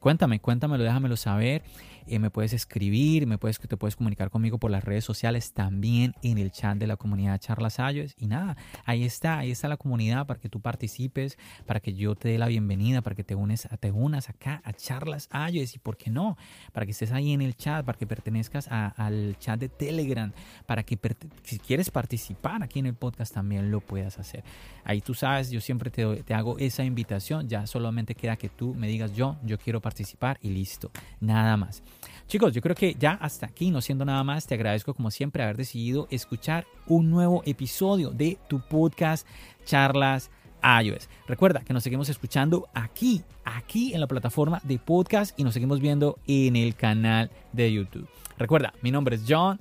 Cuéntame, 0.04 0.42
cuéntamelo, 0.42 0.84
déjamelo 0.84 1.16
saber. 1.16 1.64
Eh, 2.08 2.20
me 2.20 2.30
puedes 2.30 2.54
escribir, 2.54 3.28
me 3.28 3.38
puedes, 3.38 3.60
te 3.60 3.78
puedes 3.78 3.96
comunicar 3.96 4.30
conmigo 4.30 4.58
por 4.58 4.72
las 4.72 4.84
redes 4.84 5.06
sociales, 5.06 5.54
también 5.54 6.14
en 6.22 6.38
el 6.38 6.52
chat 6.52 6.78
de 6.78 6.88
la 6.88 6.98
comunidad 6.98 7.40
Charlas 7.40 7.80
Ayos. 7.80 8.16
Y 8.18 8.28
nada, 8.28 8.58
ahí 8.86 9.04
está, 9.04 9.40
ahí 9.40 9.52
está 9.52 9.68
la 9.68 9.78
comunidad 9.78 10.26
para 10.26 10.40
que 10.40 10.50
tú 10.50 10.60
participes, 10.60 11.38
para 11.66 11.80
que 11.80 11.94
yo 11.94 12.16
te 12.16 12.30
dé 12.30 12.38
la 12.38 12.48
bienvenida, 12.48 13.02
para 13.02 13.16
que 13.16 13.24
te, 13.24 13.36
unes, 13.36 13.68
te 13.80 13.92
unas 13.92 14.30
acá 14.30 14.62
a 14.64 14.74
Charlas 14.74 15.28
Ayos 15.32 15.76
y 15.76 15.80
por 15.80 15.98
qué 15.98 16.10
no, 16.10 16.38
para 16.72 16.86
que 16.86 16.92
estés 16.92 17.12
ahí 17.12 17.34
en 17.34 17.42
el 17.42 17.56
chat, 17.56 17.86
para 17.86 17.98
que 17.98 18.08
pertenezcas 18.08 18.68
al 18.70 19.38
chat 19.40 19.60
de 19.60 19.70
Telegram, 19.70 20.32
para 20.66 20.84
que 20.84 21.00
si 21.44 21.60
quieres 21.60 21.90
participar 21.90 22.64
aquí 22.64 22.80
en 22.80 22.88
el 22.88 22.96
podcast 22.96 23.34
también 23.34 23.72
lo 23.72 23.82
puedas 23.82 24.20
hacer. 24.20 24.44
Ahí 24.84 25.02
tú 25.02 25.14
sabes, 25.14 25.50
yo 25.50 25.62
siempre 25.62 25.90
te, 25.90 26.24
te 26.24 26.34
hago 26.34 26.58
esa 26.60 26.84
invitación, 26.84 27.48
ya 27.48 27.68
solamente 27.68 28.16
queda 28.16 28.36
que 28.36 28.50
tú 28.50 28.74
me 28.74 28.88
digas 28.88 29.16
yo, 29.16 29.38
yo 29.44 29.58
quiero 29.58 29.82
participar 29.82 30.38
y 30.42 30.50
listo, 30.50 30.92
nada 31.20 31.58
más. 31.58 31.84
Chicos, 32.28 32.54
yo 32.54 32.62
creo 32.62 32.76
que 32.76 32.96
ya 32.96 33.12
hasta 33.22 33.46
aquí, 33.46 33.70
no 33.70 33.82
siendo 33.82 34.06
nada 34.06 34.24
más, 34.24 34.48
te 34.48 34.56
agradezco 34.56 34.94
como 34.94 35.12
siempre 35.12 35.44
haber 35.44 35.58
decidido 35.58 36.08
escuchar 36.10 36.66
un 36.88 37.12
nuevo 37.12 37.44
episodio 37.46 38.10
de 38.10 38.38
tu 38.48 38.60
podcast 38.60 39.28
Charlas 39.66 40.32
iOS. 40.64 41.10
Recuerda 41.28 41.62
que 41.62 41.74
nos 41.74 41.84
seguimos 41.84 42.10
escuchando 42.10 42.68
aquí, 42.74 43.24
aquí 43.44 43.94
en 43.94 44.00
la 44.00 44.08
plataforma 44.08 44.62
de 44.64 44.80
podcast 44.80 45.38
y 45.38 45.44
nos 45.44 45.54
seguimos 45.54 45.80
viendo 45.80 46.18
en 46.26 46.56
el 46.56 46.76
canal 46.76 47.30
de 47.52 47.72
YouTube. 47.72 48.08
Recuerda, 48.38 48.74
mi 48.82 48.92
nombre 48.92 49.18
es 49.18 49.24
John. 49.28 49.60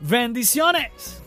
Bendiciones. 0.00 1.22